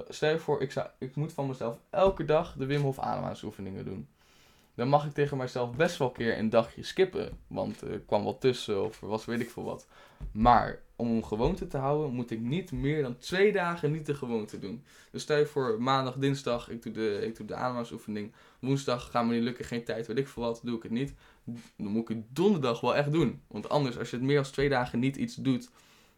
Stel 0.09 0.31
je 0.31 0.39
voor, 0.39 0.61
ik, 0.61 0.71
zou, 0.71 0.87
ik 0.97 1.15
moet 1.15 1.33
van 1.33 1.47
mezelf 1.47 1.77
elke 1.89 2.25
dag 2.25 2.55
de 2.57 2.65
Wim 2.65 2.81
Hof 2.81 2.99
ademhalingsoefeningen 2.99 3.85
doen. 3.85 4.07
Dan 4.75 4.87
mag 4.87 5.05
ik 5.05 5.13
tegen 5.13 5.37
mezelf 5.37 5.75
best 5.75 5.97
wel 5.97 6.07
een 6.07 6.13
keer 6.13 6.37
een 6.37 6.49
dagje 6.49 6.83
skippen. 6.83 7.37
Want 7.47 7.81
er 7.81 7.99
kwam 7.99 8.23
wat 8.23 8.41
tussen 8.41 8.83
of 8.83 8.99
was 8.99 9.25
weet 9.25 9.39
ik 9.39 9.49
veel 9.49 9.63
wat. 9.63 9.87
Maar 10.31 10.79
om 10.95 11.07
een 11.07 11.25
gewoonte 11.25 11.67
te 11.67 11.77
houden, 11.77 12.13
moet 12.13 12.31
ik 12.31 12.39
niet 12.39 12.71
meer 12.71 13.01
dan 13.01 13.17
twee 13.17 13.51
dagen 13.51 13.91
niet 13.91 14.05
de 14.05 14.15
gewoonte 14.15 14.59
doen. 14.59 14.83
Dus 15.11 15.21
stel 15.21 15.37
je 15.37 15.45
voor 15.45 15.81
maandag, 15.81 16.15
dinsdag, 16.15 16.69
ik 16.69 16.83
doe 16.83 16.93
de, 16.93 17.19
ik 17.25 17.35
doe 17.35 17.45
de 17.45 17.55
ademhalingsoefening. 17.55 18.33
Woensdag 18.59 19.11
gaat 19.11 19.25
me 19.25 19.33
niet 19.33 19.43
lukken, 19.43 19.65
geen 19.65 19.83
tijd, 19.83 20.07
weet 20.07 20.17
ik 20.17 20.27
veel 20.27 20.43
wat, 20.43 20.61
doe 20.63 20.77
ik 20.77 20.83
het 20.83 20.91
niet. 20.91 21.13
Dan 21.77 21.87
moet 21.87 22.09
ik 22.09 22.15
het 22.15 22.35
donderdag 22.35 22.81
wel 22.81 22.95
echt 22.95 23.11
doen. 23.11 23.41
Want 23.47 23.69
anders, 23.69 23.97
als 23.97 24.09
je 24.09 24.15
het 24.15 24.25
meer 24.25 24.41
dan 24.41 24.51
twee 24.51 24.69
dagen 24.69 24.99
niet 24.99 25.15
iets 25.15 25.35
doet, 25.35 25.69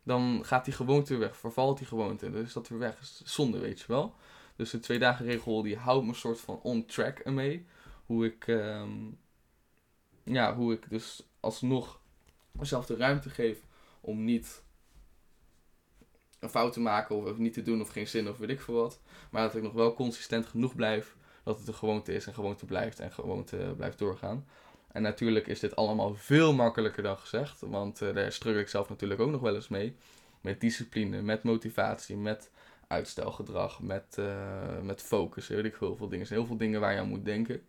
dan 0.04 0.46
gaat 0.46 0.66
die 0.66 0.74
gewoonte 0.74 1.18
weg, 1.18 1.38
vervalt 1.38 1.78
die 1.78 1.88
gewoonte. 1.88 2.32
Dus 2.32 2.54
dat 2.54 2.68
weer 2.68 2.80
weg, 2.80 3.00
is 3.00 3.22
zonde, 3.26 3.60
weet 3.60 3.80
je 3.80 3.86
wel. 3.88 4.16
Dus 4.56 4.70
de 4.70 4.80
twee 4.80 5.00
dagen 5.00 5.26
regel, 5.26 5.62
die 5.62 5.78
houdt 5.78 6.06
me 6.06 6.14
soort 6.14 6.40
van 6.40 6.60
on 6.62 6.86
track 6.86 7.20
ermee. 7.20 7.66
Hoe 8.06 8.26
ik, 8.26 8.48
um, 8.48 9.18
ja, 10.24 10.56
hoe 10.56 10.74
ik 10.74 10.90
dus 10.90 11.28
alsnog 11.40 12.00
mezelf 12.52 12.86
de 12.86 12.96
ruimte 12.96 13.30
geef 13.30 13.66
om 14.02 14.24
niet 14.24 14.64
een 16.40 16.50
fout 16.50 16.74
te 16.74 16.80
maken 16.80 17.16
of 17.16 17.38
niet 17.38 17.54
te 17.54 17.62
doen 17.62 17.82
of 17.82 17.90
geen 17.90 18.08
zin 18.08 18.30
of 18.30 18.38
weet 18.38 18.50
ik 18.50 18.62
veel 18.62 18.74
wat. 18.74 19.00
Maar 19.32 19.42
dat 19.42 19.56
ik 19.56 19.64
nog 19.64 19.74
wel 19.74 19.94
consistent 19.94 20.46
genoeg 20.46 20.76
blijf 20.76 21.16
dat 21.44 21.58
het 21.60 21.68
een 21.68 21.74
gewoonte 21.74 22.14
is 22.14 22.28
en 22.28 22.34
gewoonte 22.34 22.66
blijft 22.66 23.00
en 23.00 23.12
gewoonte 23.12 23.74
blijft 23.78 23.98
doorgaan. 23.98 24.48
En 24.94 25.02
natuurlijk 25.02 25.48
is 25.48 25.60
dit 25.60 25.76
allemaal 25.76 26.16
veel 26.16 26.54
makkelijker 26.54 27.04
dan 27.04 27.18
gezegd, 27.18 27.62
want 27.62 28.02
uh, 28.02 28.14
daar 28.14 28.32
struggle 28.32 28.62
ik 28.62 28.68
zelf 28.68 28.90
natuurlijk 28.90 29.22
ook 29.22 29.32
nog 29.32 29.42
wel 29.42 29.56
eens 29.56 29.68
mee. 29.68 29.96
Met 30.42 30.62
discipline, 30.62 31.22
met 31.22 31.44
motivatie, 31.44 32.18
met 32.18 32.52
uitstelgedrag, 32.88 33.82
met, 33.82 34.16
uh, 34.20 34.82
met 34.82 35.02
focus, 35.02 35.48
weet 35.48 35.66
ik 35.66 35.76
heel 35.80 35.96
veel 35.96 36.08
dingen. 36.08 36.22
Er 36.22 36.28
zijn 36.28 36.40
heel 36.40 36.48
veel 36.48 36.58
dingen 36.58 36.80
waar 36.80 36.94
je 36.94 37.00
aan 37.00 37.08
moet 37.08 37.26
denken. 37.26 37.62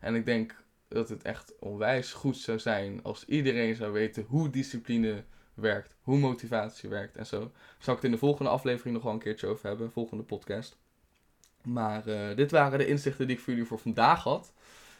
En 0.00 0.14
ik 0.14 0.24
denk 0.24 0.54
dat 0.88 1.08
het 1.08 1.22
echt 1.22 1.58
onwijs 1.58 2.12
goed 2.12 2.36
zou 2.36 2.58
zijn 2.58 3.02
als 3.02 3.24
iedereen 3.24 3.74
zou 3.74 3.92
weten 3.92 4.24
hoe 4.28 4.50
discipline 4.50 5.24
werkt, 5.54 5.94
hoe 6.02 6.18
motivatie 6.18 6.88
werkt 6.88 7.16
en 7.16 7.26
zo. 7.26 7.52
Zal 7.78 7.94
ik 7.94 8.00
het 8.00 8.04
in 8.04 8.10
de 8.10 8.18
volgende 8.18 8.50
aflevering 8.50 8.94
nog 8.94 9.04
wel 9.04 9.12
een 9.12 9.18
keertje 9.18 9.46
over 9.46 9.66
hebben, 9.68 9.92
volgende 9.92 10.22
podcast. 10.22 10.76
Maar 11.62 12.08
uh, 12.08 12.36
dit 12.36 12.50
waren 12.50 12.78
de 12.78 12.86
inzichten 12.86 13.26
die 13.26 13.36
ik 13.36 13.42
voor 13.42 13.52
jullie 13.52 13.68
voor 13.68 13.78
vandaag 13.78 14.22
had. 14.22 14.52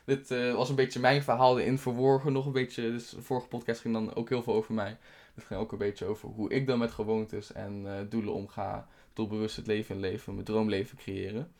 Dit 0.09 0.31
uh, 0.31 0.55
was 0.55 0.69
een 0.69 0.75
beetje 0.75 1.01
mijn 1.01 1.23
verhaal 1.23 1.59
in 1.59 1.79
verworgen, 1.79 2.33
nog 2.33 2.47
een 2.47 2.53
beetje. 2.53 2.83
Dus 2.83 3.11
de 3.11 3.23
vorige 3.23 3.49
podcast 3.49 3.81
ging 3.81 3.95
dan 3.95 4.15
ook 4.15 4.29
heel 4.29 4.43
veel 4.43 4.55
over 4.55 4.75
mij. 4.75 4.97
Het 5.35 5.45
ging 5.45 5.61
ook 5.61 5.73
een 5.73 5.79
beetje 5.79 6.05
over 6.05 6.29
hoe 6.29 6.51
ik 6.51 6.67
dan 6.67 6.79
met 6.79 6.91
gewoontes 6.91 7.53
en 7.53 7.83
uh, 7.85 7.93
doelen 8.09 8.35
omga. 8.35 8.89
Doelbewust 9.13 9.57
het 9.57 9.67
leven 9.67 10.01
leven, 10.01 10.33
mijn 10.33 10.45
droomleven 10.45 10.97
creëren. 10.97 11.53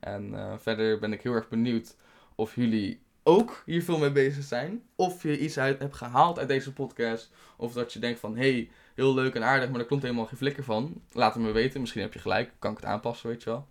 En 0.00 0.34
verder 0.60 0.98
ben 0.98 1.12
ik 1.12 1.22
heel 1.22 1.32
erg 1.32 1.48
benieuwd 1.48 1.96
of 2.34 2.54
jullie 2.54 3.00
ook 3.22 3.62
hier 3.66 3.82
veel 3.82 3.98
mee 3.98 4.12
bezig 4.12 4.44
zijn. 4.44 4.82
Of 4.94 5.22
je 5.22 5.38
iets 5.38 5.58
uit 5.58 5.78
hebt 5.78 5.96
gehaald 5.96 6.38
uit 6.38 6.48
deze 6.48 6.72
podcast. 6.72 7.30
Of 7.56 7.72
dat 7.72 7.92
je 7.92 7.98
denkt 7.98 8.20
van, 8.20 8.36
hey, 8.36 8.70
heel 8.94 9.14
leuk 9.14 9.34
en 9.34 9.44
aardig, 9.44 9.68
maar 9.68 9.78
daar 9.78 9.88
komt 9.88 10.02
helemaal 10.02 10.26
geen 10.26 10.38
flikker 10.38 10.64
van. 10.64 11.02
Laat 11.12 11.34
het 11.34 11.42
me 11.42 11.50
weten. 11.50 11.80
Misschien 11.80 12.02
heb 12.02 12.12
je 12.12 12.18
gelijk. 12.18 12.52
Kan 12.58 12.70
ik 12.70 12.76
het 12.76 12.86
aanpassen, 12.86 13.28
weet 13.28 13.42
je 13.42 13.50
wel. 13.50 13.66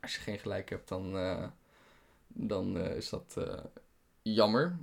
Als 0.00 0.14
je 0.14 0.20
geen 0.20 0.38
gelijk 0.38 0.70
hebt, 0.70 0.88
dan, 0.88 1.16
dan 2.38 2.76
uh, 2.76 2.96
is 2.96 3.08
dat 3.08 3.34
uh, 3.38 3.54
jammer. 4.22 4.78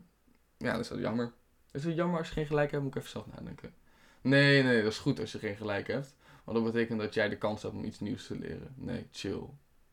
Ja, 0.57 0.71
dat 0.71 0.79
is 0.79 0.87
dat 0.87 0.99
jammer. 0.99 1.33
Is 1.71 1.83
het 1.83 1.95
jammer 1.95 2.17
als 2.17 2.27
je 2.27 2.33
geen 2.33 2.45
gelijk 2.45 2.71
hebt? 2.71 2.83
Moet 2.83 2.95
ik 2.95 2.97
even 2.97 3.11
zelf 3.11 3.25
nadenken. 3.35 3.73
Nee, 4.21 4.63
nee, 4.63 4.81
dat 4.83 4.91
is 4.91 4.97
goed 4.97 5.19
als 5.19 5.31
je 5.31 5.39
geen 5.39 5.55
gelijk 5.55 5.87
hebt. 5.87 6.15
Want 6.43 6.57
dat 6.57 6.73
betekent 6.73 6.99
dat 6.99 7.13
jij 7.13 7.29
de 7.29 7.37
kans 7.37 7.61
hebt 7.61 7.73
om 7.73 7.83
iets 7.83 7.99
nieuws 7.99 8.27
te 8.27 8.37
leren. 8.37 8.73
Nee, 8.75 9.07
chill. 9.11 9.43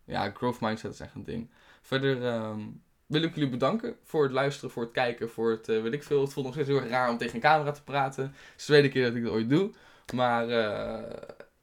Ja, 0.04 0.30
growth 0.30 0.60
mindset 0.60 0.92
is 0.92 1.00
echt 1.00 1.14
een 1.14 1.24
ding. 1.24 1.50
Verder... 1.80 2.22
Um, 2.22 2.82
wil 3.06 3.22
ik 3.22 3.34
jullie 3.34 3.50
bedanken 3.50 3.96
voor 4.04 4.22
het 4.22 4.32
luisteren, 4.32 4.70
voor 4.70 4.82
het 4.82 4.92
kijken, 4.92 5.30
voor 5.30 5.50
het, 5.50 5.68
uh, 5.68 5.82
weet 5.82 5.92
ik 5.92 6.02
veel. 6.02 6.20
Het 6.20 6.32
voelt 6.32 6.46
nog 6.46 6.54
steeds 6.54 6.68
heel 6.68 6.80
erg 6.80 6.88
raar 6.88 7.10
om 7.10 7.18
tegen 7.18 7.34
een 7.34 7.40
camera 7.40 7.70
te 7.70 7.82
praten. 7.82 8.24
Het 8.24 8.34
is 8.56 8.66
de 8.66 8.72
tweede 8.72 8.88
keer 8.88 9.04
dat 9.04 9.14
ik 9.14 9.22
dat 9.22 9.32
ooit 9.32 9.48
doe. 9.48 9.70
Maar 10.14 10.48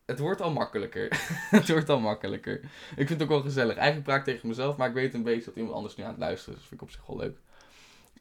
het 0.08 0.20
wordt 0.20 0.42
al 0.42 0.52
makkelijker. 0.52 1.08
het 1.58 1.70
wordt 1.70 1.90
al 1.90 2.00
makkelijker. 2.00 2.60
Ik 2.96 3.08
vind 3.08 3.10
het 3.10 3.22
ook 3.22 3.30
wel 3.30 3.42
gezellig. 3.42 3.76
Eigenlijk 3.76 4.08
praat 4.08 4.18
ik 4.18 4.34
tegen 4.34 4.48
mezelf, 4.48 4.78
maar 4.78 4.88
ik 4.88 4.94
weet 4.94 5.14
een 5.14 5.24
beetje 5.24 5.46
dat 5.46 5.56
iemand 5.56 5.76
anders 5.76 5.96
nu 5.96 6.04
aan 6.04 6.10
het 6.10 6.20
luisteren 6.20 6.54
is. 6.54 6.60
Dat 6.60 6.70
vind 6.70 6.82
ik 6.82 6.88
op 6.88 6.94
zich 6.94 7.06
wel 7.06 7.18
leuk. 7.18 7.38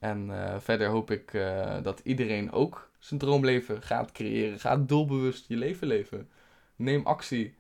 En 0.01 0.29
uh, 0.29 0.57
verder 0.59 0.89
hoop 0.89 1.11
ik 1.11 1.33
dat 1.83 2.01
iedereen 2.05 2.53
ook 2.53 2.91
zijn 2.99 3.21
droomleven 3.21 3.83
gaat 3.83 4.13
creëren. 4.13 4.61
Ga 4.61 4.77
doelbewust 4.77 5.49
je 5.49 5.57
leven 5.57 5.87
leven. 5.87 6.31
Neem 6.77 7.07
actie. 7.07 7.57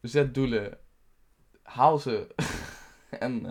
Zet 0.00 0.34
doelen. 0.34 0.78
Haal 1.62 1.98
ze. 1.98 2.26
en... 3.18 3.46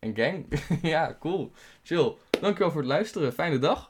Een 0.00 0.16
gang? 0.16 0.46
ja, 0.92 1.16
cool. 1.20 1.52
Chill. 1.82 2.14
Dankjewel 2.40 2.70
voor 2.70 2.80
het 2.80 2.90
luisteren. 2.90 3.32
Fijne 3.32 3.58
dag. 3.58 3.89